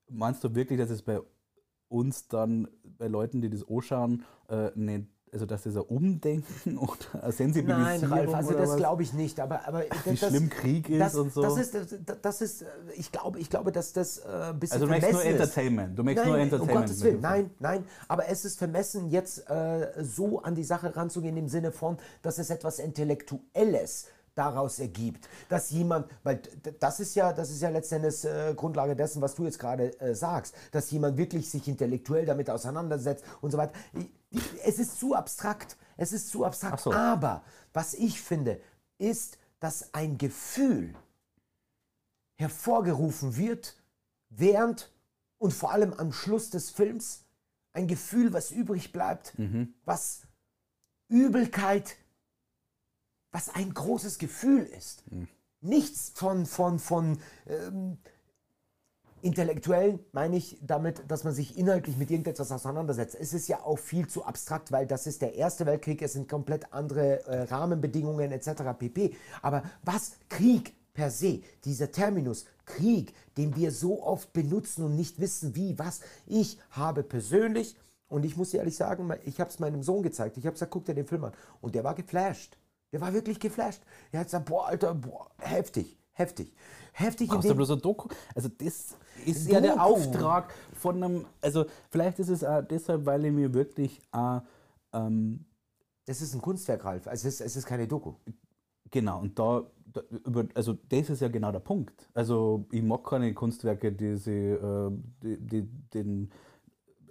[0.10, 1.20] meinst du wirklich, dass es bei
[1.90, 2.68] uns dann,
[2.98, 7.32] bei Leuten, die das anschauen, äh, nicht, also dass das ein Umdenken oder eine Nein,
[7.32, 9.40] Sensibilisierung Ralf, also das glaube ich nicht.
[9.40, 11.42] Aber, aber wie schlimm Krieg ist das, und so.
[11.42, 12.66] Das ist, das, das ist,
[12.98, 15.28] ich glaube, ich glaube, dass das äh, ein bisschen also du möchtest nur ist.
[15.30, 15.98] Entertainment.
[15.98, 16.80] Du Nein, nur um Entertainment.
[16.80, 17.86] Gottes mit Willen, nein, nein.
[18.10, 22.38] Aber es ist vermessen, jetzt äh, so an die Sache ranzugehen, im Sinne von, dass
[22.38, 26.42] es etwas Intellektuelles daraus ergibt, dass jemand, weil
[26.80, 30.16] das ist ja, das ist ja letztendlich äh, Grundlage dessen, was du jetzt gerade äh,
[30.16, 33.74] sagst, dass jemand wirklich sich intellektuell damit auseinandersetzt und so weiter.
[34.64, 36.80] Es ist zu abstrakt, es ist zu abstrakt.
[36.80, 36.94] So.
[36.94, 38.62] Aber was ich finde,
[38.98, 40.96] ist, dass ein Gefühl
[42.36, 43.76] hervorgerufen wird,
[44.30, 44.92] während
[45.38, 47.26] und vor allem am Schluss des Films
[47.74, 49.34] ein Gefühl, was übrig bleibt,
[49.86, 50.24] was
[51.08, 51.98] Übelkeit,
[53.32, 55.04] was ein großes Gefühl ist.
[55.62, 57.98] Nichts von, von, von ähm,
[59.22, 63.16] Intellektuellen meine ich damit, dass man sich inhaltlich mit irgendetwas auseinandersetzt.
[63.20, 66.28] Es ist ja auch viel zu abstrakt, weil das ist der Erste Weltkrieg, es sind
[66.28, 68.64] komplett andere äh, Rahmenbedingungen etc.
[68.78, 69.16] pp.
[69.42, 75.20] Aber was Krieg per se, dieser Terminus Krieg, den wir so oft benutzen und nicht
[75.20, 77.78] wissen wie, was, ich habe persönlich,
[78.08, 80.86] und ich muss ehrlich sagen, ich habe es meinem Sohn gezeigt, ich habe gesagt, guck
[80.86, 82.58] dir den Film an, und der war geflasht.
[82.92, 83.82] Der war wirklich geflasht.
[84.12, 86.54] Er hat gesagt, boah, Alter, boah, heftig, heftig.
[86.94, 88.10] Heftig Kostet dem, bloß ein Doku.
[88.36, 89.84] Also das ist ja der Doku.
[89.84, 94.42] Auftrag von einem, also vielleicht ist es auch deshalb, weil ich mir wirklich auch,
[94.94, 95.46] ähm,
[96.06, 97.08] Das ist ein Kunstwerk, Ralf.
[97.08, 98.16] Also es ist, es ist keine Doku.
[98.92, 102.10] Genau, und da, da über, also das ist ja genau der Punkt.
[102.14, 104.92] Also ich mag keine Kunstwerke, die, sie, äh,
[105.24, 105.62] die, die
[105.94, 106.32] den,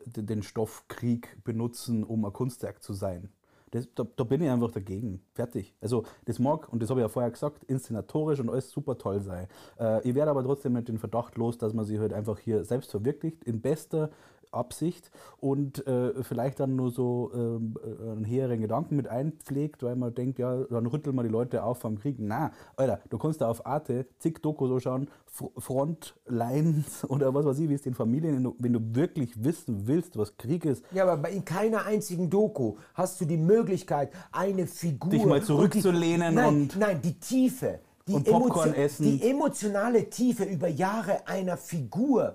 [0.07, 3.31] den den Stoff Krieg benutzen, um ein Kunstwerk zu sein.
[3.71, 5.23] Das, da, da bin ich einfach dagegen.
[5.33, 5.75] Fertig.
[5.81, 9.21] Also das mag, und das habe ich ja vorher gesagt, inszenatorisch und alles super toll
[9.21, 9.47] sein.
[9.79, 12.65] Äh, ich werde aber trotzdem mit dem Verdacht los, dass man sich halt einfach hier
[12.65, 14.11] selbst verwirklicht, in bester
[14.53, 19.97] Absicht und äh, vielleicht dann nur so ähm, äh, einen höheren Gedanken mit einpflegt, weil
[19.97, 22.17] man denkt, ja, dann rütteln wir die Leute auf vom Krieg.
[22.19, 25.09] Na, Alter, du kannst da auf Arte zig Doku so schauen,
[25.57, 30.37] Frontlines oder was weiß ich, wie es den Familien, wenn du, wirklich wissen willst, was
[30.37, 35.11] Krieg ist, Ja, aber in keiner einzigen Doku hast du die Möglichkeit, eine Figur...
[35.11, 37.81] Dich mal und zurückzulehnen die, nein, und- Nein, die Tiefe.
[38.09, 39.05] Die, Und Popcorn Emotio- essen.
[39.05, 42.35] die emotionale Tiefe über Jahre einer Figur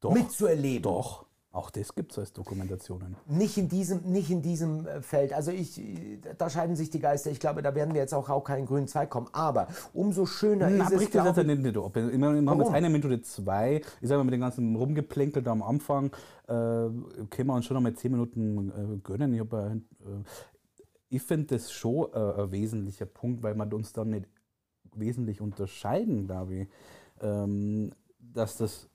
[0.00, 0.82] doch, mitzuerleben.
[0.82, 3.16] doch, auch das gibt es als Dokumentationen.
[3.26, 5.32] Nicht in diesem, nicht in diesem äh, Feld.
[5.32, 7.30] Also ich, äh, da scheiden sich die Geister.
[7.30, 9.28] Ich glaube, da werden wir jetzt auch, auch keinen grünen Zweig kommen.
[9.32, 11.96] Aber umso schöner Na, ist es, das jetzt nicht, nicht ab.
[11.96, 13.80] Wir haben jetzt eine Minute zwei.
[14.00, 16.12] Ich sage mal, mit dem ganzen Rumgeplänkel da am Anfang
[16.46, 19.32] äh, können wir uns schon noch mal zehn Minuten äh, gönnen.
[19.32, 19.80] Ich, hab, äh,
[21.08, 24.26] ich finde das schon äh, ein wesentlicher Punkt, weil man uns dann nicht
[24.94, 26.68] wesentlich unterscheiden, glaube ich.
[27.20, 27.90] Ähm,
[28.20, 28.88] dass, das,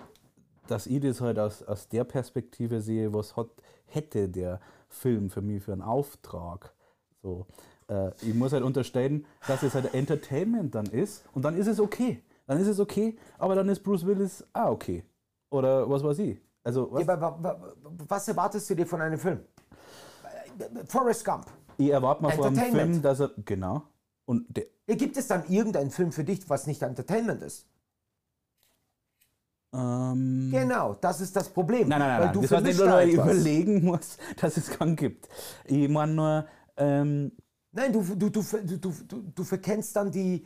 [0.68, 3.50] dass ich das halt aus, aus der Perspektive sehe, was hat,
[3.86, 6.74] hätte der Film für mich für einen Auftrag.
[7.22, 7.46] So,
[7.88, 11.80] äh, ich muss halt unterstellen, dass es halt Entertainment dann ist und dann ist es
[11.80, 12.22] okay.
[12.46, 15.04] Dann ist es okay, aber dann ist Bruce Willis auch okay.
[15.50, 16.42] Oder was weiß ich.
[16.64, 17.06] Also, was?
[17.06, 17.60] Ja,
[18.08, 19.40] was erwartest du dir von einem Film?
[20.88, 21.46] Forrest Gump.
[21.78, 22.58] ich erwarte mal vor einem.
[22.58, 23.32] Film, dass er.
[23.46, 23.84] Genau.
[24.26, 27.66] Und der, Gibt es dann irgendeinen Film für dich, was nicht Entertainment ist?
[29.74, 31.88] Ähm, Genau, das ist das Problem.
[31.88, 32.34] Nein, nein, nein, weil nein.
[32.34, 33.26] du das da weil ich etwas.
[33.26, 35.28] überlegen muss, dass es keinen gibt.
[35.66, 36.46] Ich meine nur,
[36.78, 37.32] ähm,
[37.76, 40.46] Nein, du, du, du, du, du, du, verkennst dann die,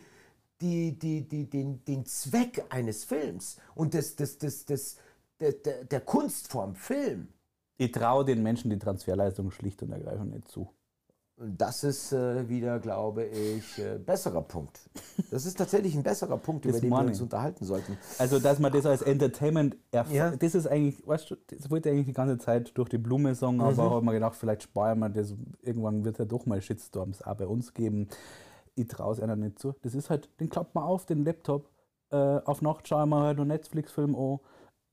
[0.62, 4.98] die, die, die, den, den Zweck eines Films und des, des, des, des,
[5.40, 7.28] der, der, der Kunstform Film.
[7.78, 10.74] ich traue den Menschen die Transferleistung schlicht und ergreifend nicht zu.
[11.40, 14.80] Das ist äh, wieder, glaube ich, äh, besserer Punkt.
[15.30, 17.96] Das ist tatsächlich ein besserer Punkt, über den wir meine uns unterhalten sollten.
[18.18, 20.32] Also, dass man das als Entertainment erf Ja.
[20.36, 23.36] das ist eigentlich, weißt du, das wollte ich eigentlich die ganze Zeit durch die Blume
[23.36, 23.90] sagen, aber Mhm.
[23.92, 25.36] habe mir gedacht, vielleicht sparen wir das.
[25.62, 28.08] Irgendwann wird ja doch mal Shitstorms auch bei uns geben.
[28.74, 29.76] Ich traue es einer nicht zu.
[29.84, 31.70] Das ist halt, den klappt man auf, den Laptop.
[32.10, 34.40] Äh, auf Nacht schauen wir halt einen Netflix-Film an.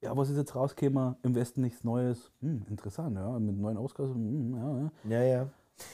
[0.02, 1.16] Ja, was ist jetzt rausgekommen?
[1.22, 2.30] Im Westen nichts Neues.
[2.42, 3.38] Hm, interessant, ja.
[3.38, 4.10] Mit neuen Oscars.
[4.10, 4.90] Hm, ja, ja.
[5.08, 5.46] Ja, ja.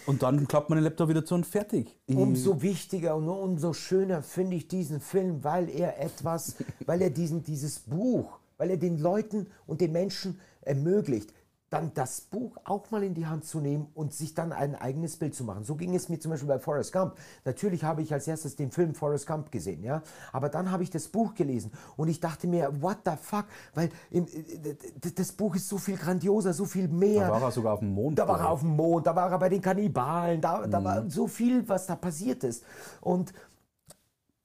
[0.07, 1.97] Und dann klappt man den Laptop wieder zu und fertig.
[2.07, 6.57] Umso wichtiger und umso schöner finde ich diesen Film, weil er etwas,
[6.87, 11.33] weil er diesen, dieses Buch, weil er den Leuten und den Menschen ermöglicht,
[11.71, 15.17] dann das Buch auch mal in die Hand zu nehmen und sich dann ein eigenes
[15.17, 15.63] Bild zu machen.
[15.63, 17.15] So ging es mir zum Beispiel bei Forrest Gump.
[17.45, 20.03] Natürlich habe ich als erstes den Film Forrest Gump gesehen, ja,
[20.33, 23.91] aber dann habe ich das Buch gelesen und ich dachte mir, what the fuck, weil
[24.11, 24.75] im, äh,
[25.15, 27.29] das Buch ist so viel grandioser, so viel mehr.
[27.29, 28.19] da war er sogar auf dem Mond.
[28.19, 30.85] Da war er auf dem Mond, da war er bei den Kannibalen, da, da Mhm.
[30.85, 32.65] war so viel, was da passiert ist.
[33.01, 33.33] Und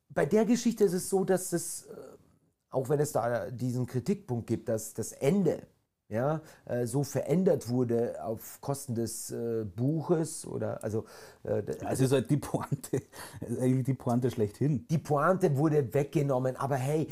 [0.10, 1.96] bei der Geschichte ist es so, dass es, äh,
[2.70, 5.64] auch wenn es da diesen Kritikpunkt gibt, dass das Ende
[6.08, 11.06] ja, äh, so verändert wurde auf Kosten des äh, Buches oder also,
[11.44, 11.64] äh.
[11.66, 13.02] Es also ist halt die Pointe,
[13.42, 14.86] die Pointe schlechthin.
[14.88, 17.08] die Pointe wurde weggenommen, aber hey,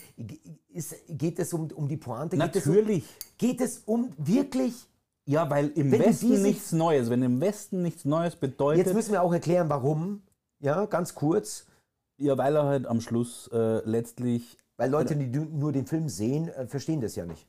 [0.70, 2.38] ist, geht es um, um die Pointe?
[2.38, 3.06] Geht es um, Natürlich.
[3.38, 4.88] geht es um wirklich
[5.26, 9.12] Ja, weil im Wenn Westen nichts Neues, wenn im Westen nichts Neues bedeutet, Jetzt müssen
[9.12, 10.22] wir auch erklären, warum.
[10.60, 11.66] Ja, ganz kurz.
[12.18, 16.48] ja, weil er halt am Schluss äh, letztlich, Weil Leute, die nur den Film sehen,
[16.50, 17.48] äh, verstehen das ja nicht.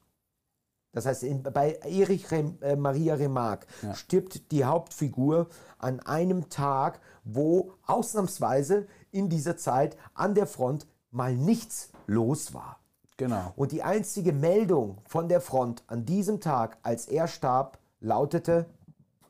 [0.94, 7.00] Das heißt, in, bei Erich Rem, äh, Maria Remarque stirbt die Hauptfigur an einem Tag,
[7.24, 12.78] wo ausnahmsweise in dieser Zeit an der Front mal nichts los war.
[13.16, 18.66] genau, Und die einzige Meldung von der Front an diesem Tag, als er starb, lautete,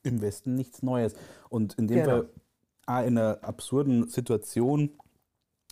[0.03, 1.15] im Westen nichts Neues.
[1.49, 2.11] Und in dem Genau.
[2.11, 2.29] Fall
[2.87, 4.91] auch in einer absurden Situation,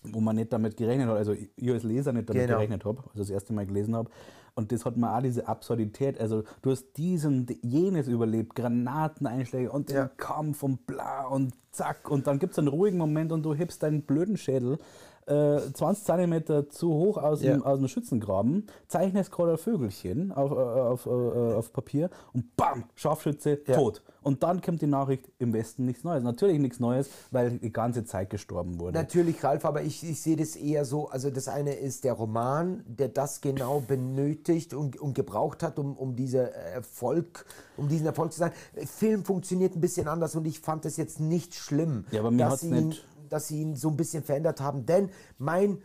[0.04, 2.56] wo man nicht damit gerechnet hat, also ich als Leser nicht damit Genau.
[2.56, 4.10] gerechnet habe, also das erste Mal gelesen habe.
[4.54, 9.88] Und das hat man auch diese Absurdität, also du hast diesen, jenes überlebt, Granateneinschläge und
[9.88, 10.08] den Ja.
[10.08, 12.10] Kampf und bla und zack.
[12.10, 14.78] Und dann gibt es einen ruhigen Moment und du hebst deinen blöden Schädel
[15.26, 17.64] äh, 20 Zentimeter zu hoch aus, dem, Ja.
[17.66, 22.84] aus dem Schützengraben, zeichnest gerade ein Vögelchen auf, äh, auf, äh, auf Papier und bam,
[22.94, 23.74] Scharfschütze, Ja.
[23.76, 24.02] tot.
[24.22, 26.22] Und dann kommt die Nachricht, im Westen nichts Neues.
[26.22, 28.96] Natürlich nichts Neues, weil die ganze Zeit gestorben wurde.
[28.96, 32.84] Natürlich, Ralf, aber ich, ich sehe das eher so, also das eine ist der Roman,
[32.86, 37.46] der das genau benötigt und, und gebraucht hat, um, um dieser Erfolg,
[37.76, 38.52] um diesen Erfolg zu sein.
[38.86, 42.48] Film funktioniert ein bisschen anders und ich fand es jetzt nicht schlimm, Ja, aber mir
[42.56, 45.08] sie ihn, nicht- dass sie ihn so ein bisschen verändert haben, denn
[45.38, 45.78] mein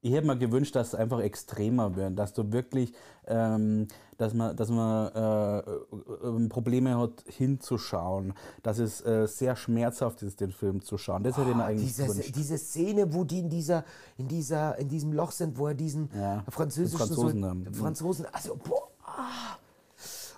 [0.00, 2.92] Ich hätte mir gewünscht, dass es einfach extremer wird, dass du wirklich,
[3.26, 3.88] ähm,
[4.18, 10.40] dass man, dass man äh, äh, Probleme hat, hinzuschauen, dass es äh, sehr schmerzhaft ist,
[10.40, 11.22] den Film zu schauen.
[11.22, 12.36] Das hätte ich mir eigentlich diese, gewünscht.
[12.36, 13.84] diese Szene, wo die in dieser,
[14.18, 17.74] in dieser, in diesem Loch sind, wo er diesen Ja, französischen Franzosen Sol- haben.
[17.74, 18.88] Franzosen, also boah.
[19.04, 19.56] ah.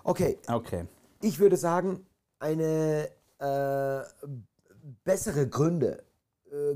[0.05, 0.85] Okay, Okay.
[1.23, 2.07] Ich würde sagen,
[2.39, 3.09] eine
[3.41, 4.01] äh,
[5.03, 6.05] bessere Gründe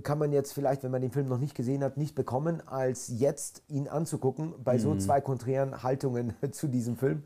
[0.03, 3.09] kann man jetzt vielleicht, wenn man den Film noch nicht gesehen hat, nicht bekommen, als
[3.09, 5.01] jetzt ihn anzugucken bei so Mhm.
[5.01, 7.22] zwei konträren Haltungen zu diesem Film.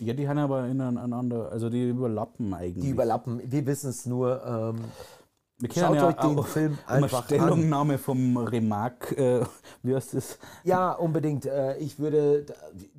[0.00, 2.82] Ja, die haben aber ineinander, also die überlappen eigentlich.
[2.84, 3.40] Die überlappen.
[3.44, 4.44] Wir wissen es nur.
[4.44, 4.84] Ähm,
[5.72, 7.24] Wir Schaut können euch den Film um eine einfach an.
[7.24, 9.44] Stellungnahme vom Remarque, äh,
[9.82, 10.38] wie heißt das?
[10.64, 11.46] ja, unbedingt.
[11.46, 12.46] Äh, ich würde.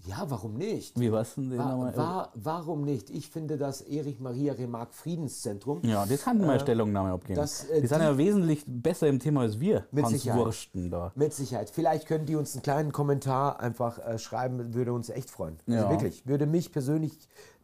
[0.08, 1.00] Ja, warum nicht?
[1.00, 1.94] Wie heißt denn der Wa Name?
[1.96, 3.10] wa warum nicht?
[3.10, 5.82] Ich finde das Erich Maria Remarque Friedenszentrum.
[5.84, 7.36] Ja, das kann mal eine Stellungnahme abgeben.
[7.40, 10.40] das, äh, die sind ja wesentlich besser im Thema als wir, Mit Hans Sicherheit.
[10.46, 11.12] Wursten da.
[11.16, 11.70] Mit Sicherheit.
[11.70, 15.58] Vielleicht können die uns einen kleinen Kommentar einfach äh, schreiben, würde uns echt freuen.
[15.68, 15.90] Also Ja.
[15.90, 17.18] wirklich, würde mich persönlich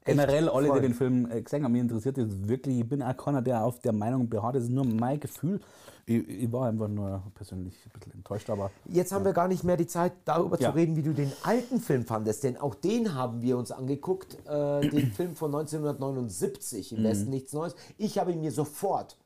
[0.04, 0.82] Generell alle, die freuen.
[0.82, 2.80] den Film äh, gesehen haben, mich interessiert das wirklich.
[2.80, 4.56] Ich bin auch keiner, der auf der Meinung beharrt.
[4.56, 5.60] Das ist nur mein Gefühl.
[6.08, 9.64] Ich, ich war einfach nur persönlich ein bisschen enttäuscht, aber Jetzt haben wir gar nicht
[9.64, 10.72] mehr die Zeit, darüber Ja.
[10.72, 14.36] zu reden, wie du den alten Film fandest, denn auch den haben wir uns angeguckt,
[14.47, 16.97] äh, den Film von 1979, Mhm.
[16.97, 17.76] im Westen nichts Neues.
[17.99, 19.18] Ich habe ihn mir sofort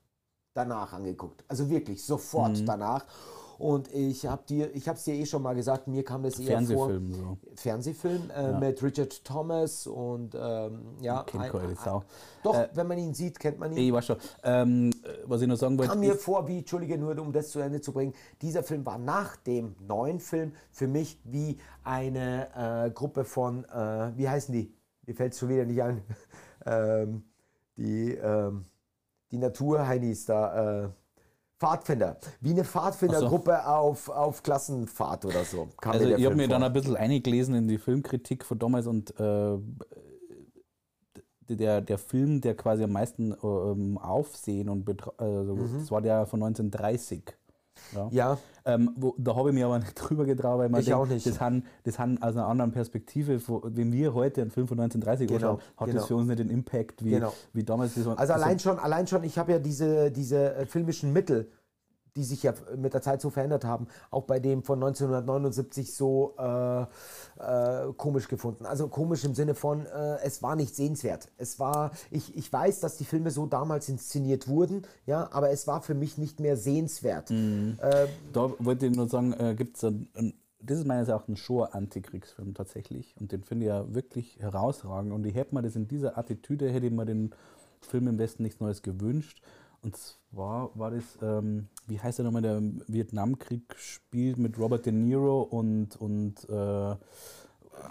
[0.54, 2.66] danach angeguckt, also wirklich sofort Mhm.
[2.66, 3.06] danach.
[3.58, 6.40] Und ich habe dir, ich habe es dir eh schon mal gesagt, mir kam das
[6.40, 6.88] eher vor.
[6.88, 7.38] Fernsehfilm so.
[7.56, 12.04] Fernsehfilm äh, mit Richard Thomas und ähm, ja, Kennt keine Sau.
[12.44, 13.78] doch, Äh, wenn man ihn sieht, kennt man ihn.
[13.78, 14.18] Ich weiß schon.
[14.44, 17.52] Ähm, äh, was ich noch sagen wollte, kam mir vor, wie, Entschuldige, nur um das
[17.52, 22.86] zu Ende zu bringen, dieser Film war nach dem neuen Film für mich wie eine
[22.86, 24.74] äh, Gruppe von, äh, wie heißen die?
[25.06, 26.02] Mir fällt es schon wieder nicht ein.
[26.66, 27.24] ähm,
[27.78, 28.66] die, ähm,
[29.32, 30.90] die Naturheinis da, äh,
[31.66, 32.18] Pfadfinder.
[32.42, 35.70] Wie eine Pfadfindergruppe auf, auf Klassenfahrt oder so.
[35.82, 39.20] Kam also ich habe mir dann ein bisschen eingelesen in die Filmkritik von damals und
[39.20, 39.58] äh,
[41.48, 46.26] der, der Film, der quasi am meisten ähm, Aufsehen und betra also, das war der
[46.26, 47.24] von 1930.
[47.94, 48.08] Ja.
[48.12, 51.06] Ja, Ähm, wo, da habe ich mich aber nicht drüber getraut, weil man Ich auch
[51.06, 51.26] nicht.
[51.28, 55.28] das haben, das haben aus einer anderen Perspektive, wenn wir heute einen Film von 1930
[55.28, 56.00] Genau, anschauen, hat genau.
[56.00, 57.34] das für uns nicht den Impact wie, Genau.
[57.54, 57.94] wie damals.
[57.94, 61.52] Das war, Also allein schon, allein schon, ich habe ja diese, diese äh, filmischen Mittel,
[62.16, 66.34] die sich ja mit der Zeit so verändert haben, auch bei dem von 1979 so
[66.38, 68.66] äh, äh, komisch gefunden.
[68.66, 71.30] Also komisch im Sinne von, äh, es war nicht sehenswert.
[71.38, 75.68] Es war, ich, ich weiß, dass die Filme so damals inszeniert wurden, ja, aber es
[75.68, 77.30] war für mich nicht mehr sehenswert.
[77.30, 77.78] Mhm.
[77.82, 81.40] Äh, Da wollte ich nur sagen, äh, gibt es ein, ein, das ist meines Erachtens
[81.40, 83.16] schon ein Antikriegsfilm tatsächlich.
[83.20, 85.12] Und den finde ich ja wirklich herausragend.
[85.14, 87.32] Und ich hätte mir das in dieser Attitüde, hätte ich mir den
[87.82, 89.42] Film im Westen nichts Neues gewünscht.
[89.86, 94.92] Und zwar war das, ähm, wie heißt der nochmal, der Vietnamkrieg spielt mit Robert De
[94.92, 96.96] Niro und, und äh,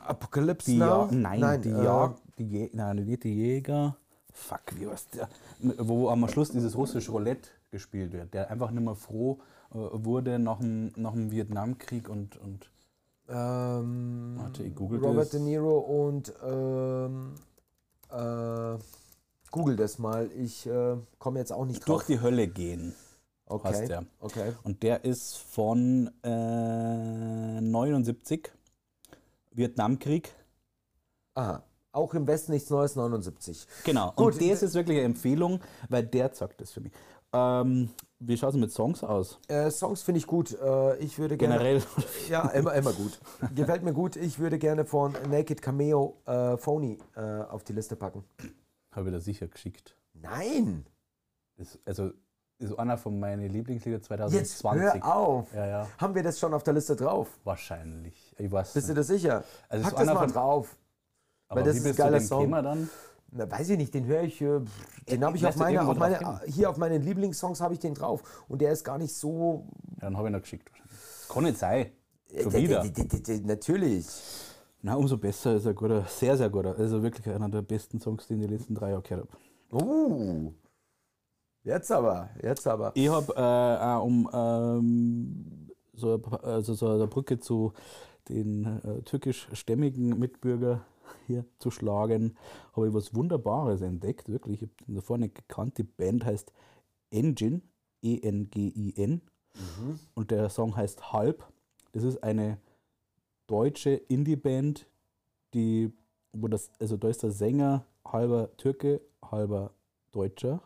[0.07, 1.09] Apocalypse die Now?
[1.09, 3.97] ja nein, die, äh, Jag, die, Jä- nein, die Jäger.
[4.33, 5.29] Fuck, wie heißt der?
[5.79, 9.39] Wo am Schluss dieses russische Roulette gespielt wird, der einfach nicht mehr froh
[9.73, 12.71] äh, wurde nach dem, nach dem Vietnamkrieg und, und
[13.29, 15.31] ähm, Warte, ich google Robert das.
[15.31, 17.54] De Niro und ähm, äh,
[19.55, 20.31] google das mal.
[20.37, 22.07] Ich äh, komme jetzt auch nicht durch drauf.
[22.07, 22.95] die Hölle gehen.
[23.47, 23.69] Okay.
[23.69, 24.05] heißt der.
[24.19, 24.53] Okay.
[24.65, 28.51] Und der ist von äh, 79,
[29.53, 30.35] Vietnamkrieg.
[31.35, 31.63] Aha.
[31.93, 33.67] Auch im Westen nichts Neues 79.
[33.85, 36.93] Genau, Gut, und das ist wirklich eine Empfehlung, weil der sagt das für mich.
[37.33, 39.39] Ähm, wie schaut es mit Songs aus?
[39.47, 40.59] Äh, Songs finde ich gut.
[40.61, 41.59] Äh, ich würde gerne.
[41.59, 41.83] Generell.
[42.29, 43.21] Ja, immer, immer gut.
[43.55, 44.17] Gefällt mir gut.
[44.17, 48.25] Ich würde gerne von Naked Cameo äh, Phony äh, auf die Liste packen.
[48.95, 49.97] Habe ich da sicher geschickt.
[50.13, 50.87] Nein!
[51.57, 52.13] Das, also
[52.59, 55.03] ist einer von meinen Lieblingslieder Jetzt 2020.
[55.05, 55.53] hör auf!
[55.53, 57.29] Ja, ja, Haben wir das schon auf der Liste drauf?
[57.45, 58.35] wahrscheinlich.
[58.39, 58.99] Ich weiß Bist du nicht.
[58.99, 59.45] dir sicher?
[59.69, 60.77] Also es Pack ist das mal von- drauf.
[61.49, 62.41] Aber weil das wie ist ein du geiler Song.
[62.43, 62.89] Thema dann?
[63.33, 64.61] Na, weiß ich nicht, den höre ich, äh,
[65.11, 67.81] den habe ich Lässt auf du meine, auf meine, hier auf meinen Lieblingssongs habe ich
[67.81, 69.67] den drauf und der ist gar nicht so.
[69.97, 70.71] Ja, dann habe ich ihn geschickt.
[70.71, 70.97] wahrscheinlich.
[71.19, 71.91] Das kann nicht sein.
[72.41, 73.41] Schon Äh, wieder.
[73.45, 74.07] Natürlich.
[74.87, 76.77] Na, umso besser ist ein guter, sehr, sehr guter.
[76.79, 79.27] Also wirklich einer der besten Songs, die ich in den letzten drei Jahren gehört
[79.73, 79.83] habe.
[79.83, 80.53] Uh,
[81.63, 82.93] jetzt aber, jetzt aber.
[82.95, 87.73] Ich habe äh, um ähm, so, eine- also so eine Brücke zu
[88.29, 90.85] den äh, türkischstämmigen Mitbürger
[91.27, 92.37] hier zu schlagen,
[92.77, 94.61] habe ich was Wunderbares entdeckt, wirklich.
[94.61, 95.79] Ich habe davor nicht gekannt.
[95.79, 96.53] Die Band heißt
[97.11, 97.63] Engine,
[98.03, 99.23] E-N-G-I-N.
[100.15, 101.47] Und der Song heißt Halb.
[101.93, 102.59] Das ist eine
[103.47, 104.87] deutsche Indie-Band,
[105.53, 105.93] die,
[106.33, 109.73] wo das, also da ist der Sänger halber Türke, halber
[110.13, 110.63] Deutscher.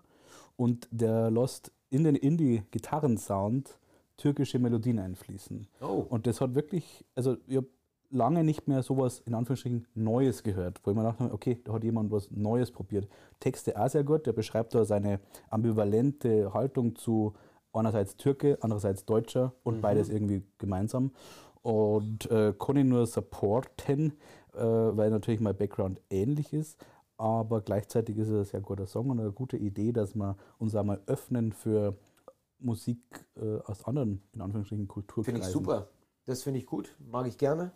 [0.56, 3.78] Und der lässt in den Indie-Gitarrensound
[4.16, 5.68] türkische Melodien einfließen.
[5.80, 6.04] Oh.
[6.08, 7.68] Und das hat wirklich, also ich habe
[8.10, 11.84] lange nicht mehr sowas in Anführungsstrichen Neues gehört, wo ich mir dachte, okay, da hat
[11.84, 13.08] jemand was Neues probiert.
[13.38, 15.20] Texte auch sehr gut, der beschreibt da seine
[15.50, 17.34] ambivalente Haltung zu
[17.72, 21.12] einerseits Türke, andererseits Deutscher und beides irgendwie gemeinsam.
[21.68, 24.14] Und äh, ich nur supporten,
[24.54, 26.82] äh, weil natürlich mein Background ähnlich ist,
[27.18, 30.74] aber gleichzeitig ist es ein sehr guter Song und eine gute Idee, dass wir uns
[30.74, 31.94] einmal öffnen für
[32.58, 33.02] Musik
[33.36, 35.42] äh, aus anderen, in Anführungsstrichen, Kulturkreisen.
[35.42, 35.88] Finde ich super.
[36.24, 37.72] Das finde ich gut, mag ich gerne.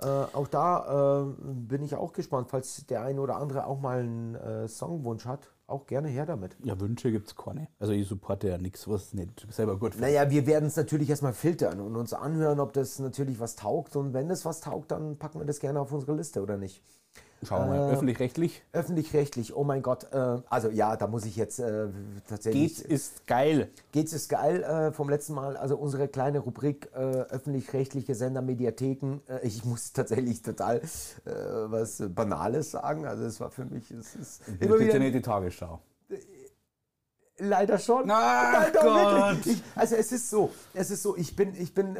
[0.00, 4.00] Äh, auch da äh, bin ich auch gespannt, falls der eine oder andere auch mal
[4.00, 6.56] einen äh, Songwunsch hat, auch gerne her damit.
[6.62, 7.68] Ja, Wünsche gibt es keine.
[7.78, 10.08] Also ich supporte ja nichts, was nicht selber gut finde.
[10.08, 13.96] Naja, wir werden es natürlich erstmal filtern und uns anhören, ob das natürlich was taugt.
[13.96, 16.82] Und wenn es was taugt, dann packen wir das gerne auf unsere Liste, oder nicht?
[17.42, 17.88] Schauen wir mal.
[17.90, 18.62] Äh, Öffentlich-rechtlich.
[18.72, 20.12] Öffentlich-rechtlich, oh mein Gott.
[20.12, 21.88] Äh, also ja, da muss ich jetzt äh,
[22.28, 22.76] tatsächlich...
[22.76, 23.68] Geht's ist geil.
[23.92, 25.56] Geht's ist geil äh, vom letzten Mal.
[25.56, 29.20] Also unsere kleine Rubrik äh, öffentlich-rechtliche Sender, Mediatheken.
[29.28, 30.80] Äh, ich muss tatsächlich total
[31.24, 33.06] was Banales sagen.
[33.06, 35.80] Also es war für mich, es ist Das immer ist ja wieder, nicht die Tagesschau.
[37.38, 38.06] leider schon.
[38.06, 39.32] Nein, doch.
[39.44, 41.16] Ich, also es ist so, es ist so.
[41.16, 41.96] Ich bin, ich bin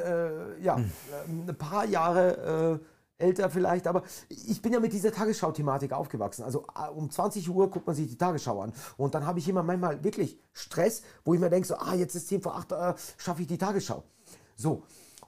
[0.62, 0.90] ja Hm.
[1.28, 2.80] ähm, ein paar Jahre
[3.18, 6.42] älter vielleicht, aber ich bin ja mit dieser Tagesschau-Thematik aufgewachsen.
[6.42, 9.48] Also äh, um 20 Uhr guckt man sich die Tagesschau an und dann habe ich
[9.48, 12.72] immer manchmal wirklich Stress, wo ich mir denke so, ah jetzt ist 10 vor 8,
[12.72, 14.02] äh, schaffe ich die Tagesschau.
[14.56, 14.82] So.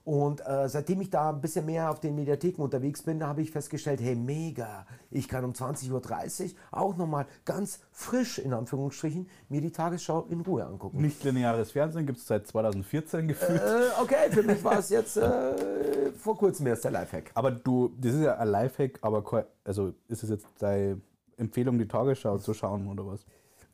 [0.09, 3.51] Und äh, seitdem ich da ein bisschen mehr auf den Mediatheken unterwegs bin, habe ich
[3.51, 9.61] festgestellt, hey, mega, ich kann um 20.30 Uhr auch nochmal ganz frisch, in Anführungsstrichen, mir
[9.61, 11.03] die Tagesschau in Ruhe angucken.
[11.03, 13.61] Nicht lineares Fernsehen gibt es seit 2014 gefühlt.
[13.61, 17.31] Äh, okay, für mich war es jetzt äh, vor kurzem erst der Lifehack.
[17.35, 21.03] Aber du, das ist ja ein Lifehack, aber also ist es jetzt deine
[21.37, 23.27] Empfehlung, die Tagesschau zu schauen oder was?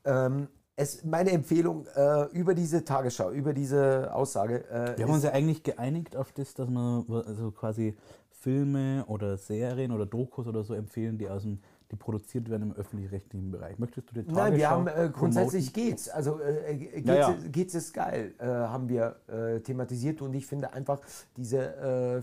[0.04, 4.68] Ähm, es, meine Empfehlung äh, über diese Tagesschau, über diese Aussage.
[4.68, 7.96] Äh, Wir haben uns ja eigentlich geeinigt auf das, dass man also quasi
[8.30, 11.60] Filme oder Serien oder Dokus oder so empfehlen, die aus dem
[11.90, 13.78] die produziert werden im öffentlich-rechtlichen Bereich.
[13.78, 15.90] Möchtest du die Tagesschau Nein, wir haben äh, grundsätzlich promoten?
[15.90, 16.08] geht's.
[16.08, 17.36] Also äh, geht's, Ja, ja.
[17.50, 21.00] geht's ist geil, äh, haben wir äh, thematisiert und ich finde einfach
[21.36, 22.22] diese äh,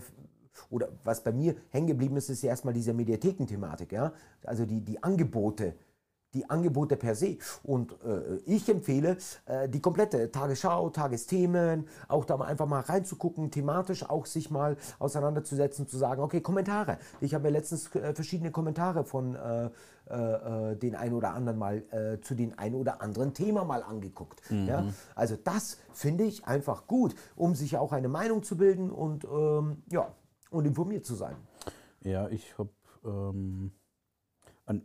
[0.68, 4.12] oder was bei mir hängen geblieben ist, ist ja erstmal diese Mediathekenthematik, ja.
[4.44, 5.74] Also die, die Angebote.
[6.34, 7.38] Die Angebote per se.
[7.62, 13.50] Und äh, ich empfehle äh, die komplette Tagesschau, Tagesthemen, auch da mal einfach mal reinzugucken,
[13.50, 16.98] thematisch auch sich mal auseinanderzusetzen, zu sagen, okay, Kommentare.
[17.20, 19.70] Ich habe mir letztens äh, verschiedene Kommentare von äh,
[20.10, 21.82] äh, äh, den ein oder anderen mal
[22.22, 24.42] zu den ein oder anderen Thema mal angeguckt.
[24.50, 24.86] Ja?
[25.14, 29.82] Also das finde ich einfach gut, um sich auch eine Meinung zu bilden und ähm,
[29.90, 30.12] ja
[30.52, 31.36] und informiert zu sein.
[32.02, 32.70] Ja, ich habe
[33.04, 33.72] ähm,
[34.66, 34.84] ein.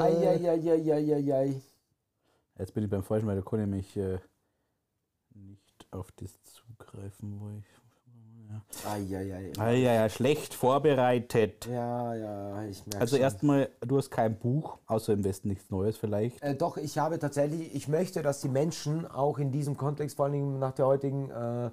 [0.00, 1.54] Eieieiei.
[2.58, 4.18] Jetzt bin ich beim Falschen, weil da kann ich mich äh,
[5.34, 7.64] nicht auf das zugreifen, wo ich.
[8.84, 9.50] Eieiei.
[9.76, 11.66] Ja, schlecht vorbereitet.
[11.66, 13.22] Ja, ja, ich merke Also schon.
[13.22, 16.42] erstmal, du hast kein Buch, außer im Westen nichts Neues vielleicht.
[16.42, 20.26] Äh, doch, ich habe tatsächlich, ich möchte, dass die Menschen auch in diesem Kontext, vor
[20.26, 21.70] allem nach der heutigen äh,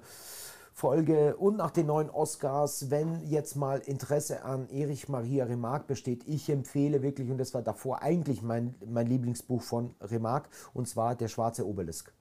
[0.80, 6.26] Folge und nach den neuen Oscars, wenn jetzt mal Interesse an Erich Maria Remarque besteht,
[6.26, 11.16] ich empfehle wirklich, und das war davor eigentlich mein, mein Lieblingsbuch von Remarque, und zwar
[11.16, 12.14] Der schwarze Obelisk.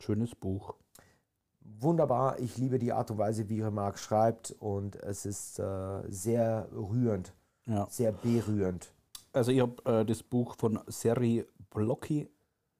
[0.00, 0.74] Schönes Buch.
[1.60, 6.68] Wunderbar, ich liebe die Art und Weise, wie Remarque schreibt und es ist äh, sehr
[6.72, 7.32] rührend,
[7.66, 7.86] Ja.
[7.88, 8.92] sehr berührend.
[9.32, 12.28] Also ich habe äh, das Buch von Seri Blocki,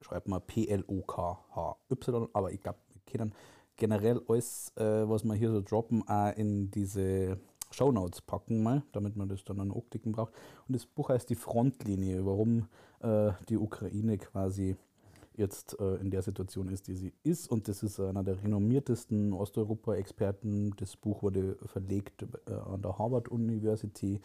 [0.01, 2.79] schreibt mal P-L-O-K-H-Y, aber ich glaube,
[3.13, 3.33] können
[3.77, 7.39] generell alles, äh, was wir hier so droppen, auch in diese
[7.71, 10.33] Shownotes packen mal, damit man das dann an Optiken braucht.
[10.69, 12.69] Und das Buch heißt Die Frontlinie, warum
[13.01, 14.77] äh, die Ukraine quasi
[15.35, 17.51] jetzt äh, in der Situation ist, die sie ist.
[17.51, 20.75] Und das ist einer der renommiertesten Osteuropa-Experten.
[20.77, 24.21] Das Buch wurde verlegt äh, an der Harvard University.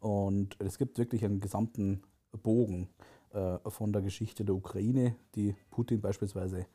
[0.00, 2.02] Und es gibt wirklich einen gesamten
[2.42, 2.88] Bogen
[3.32, 6.66] äh, von der Geschichte der Ukraine, die Putin beispielsweise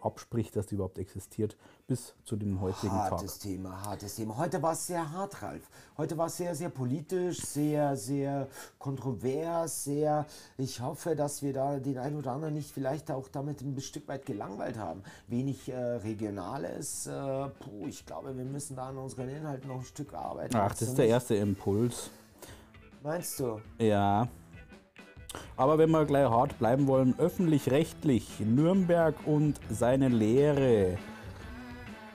[0.00, 4.36] abspricht, dass die überhaupt existiert, bis zu dem heutigen Hartes Thema, hartes Thema.
[4.38, 5.68] Heute war es sehr hart, Ralf.
[5.96, 8.48] Heute war es sehr, sehr politisch, sehr, sehr
[8.78, 10.26] kontrovers, sehr.
[10.56, 14.08] Ich hoffe, dass wir da den einen oder anderen nicht vielleicht auch damit ein Stück
[14.08, 15.02] weit gelangweilt haben.
[15.28, 17.06] Wenig äh, Regionales.
[17.06, 20.52] Äh, puh, ich glaube, wir müssen da an unseren Inhalten noch ein Stück arbeiten.
[20.52, 20.70] Tag.
[20.70, 22.10] Ach, das ist der erste Impuls.
[23.02, 23.60] Meinst du?
[23.78, 24.28] Ja.
[25.56, 30.98] Aber wenn wir gleich hart bleiben wollen, öffentlich-rechtlich, Nürnberg und seine Lehre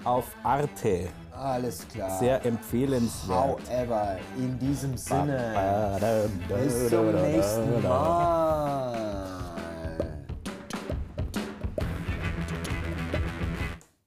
[0.04, 1.08] auf Arte.
[1.32, 2.20] Alles klar.
[2.20, 3.60] Sehr empfehlenswert.
[3.70, 6.00] However, in diesem Sinne.
[6.48, 9.31] Bis zum nächsten Mal.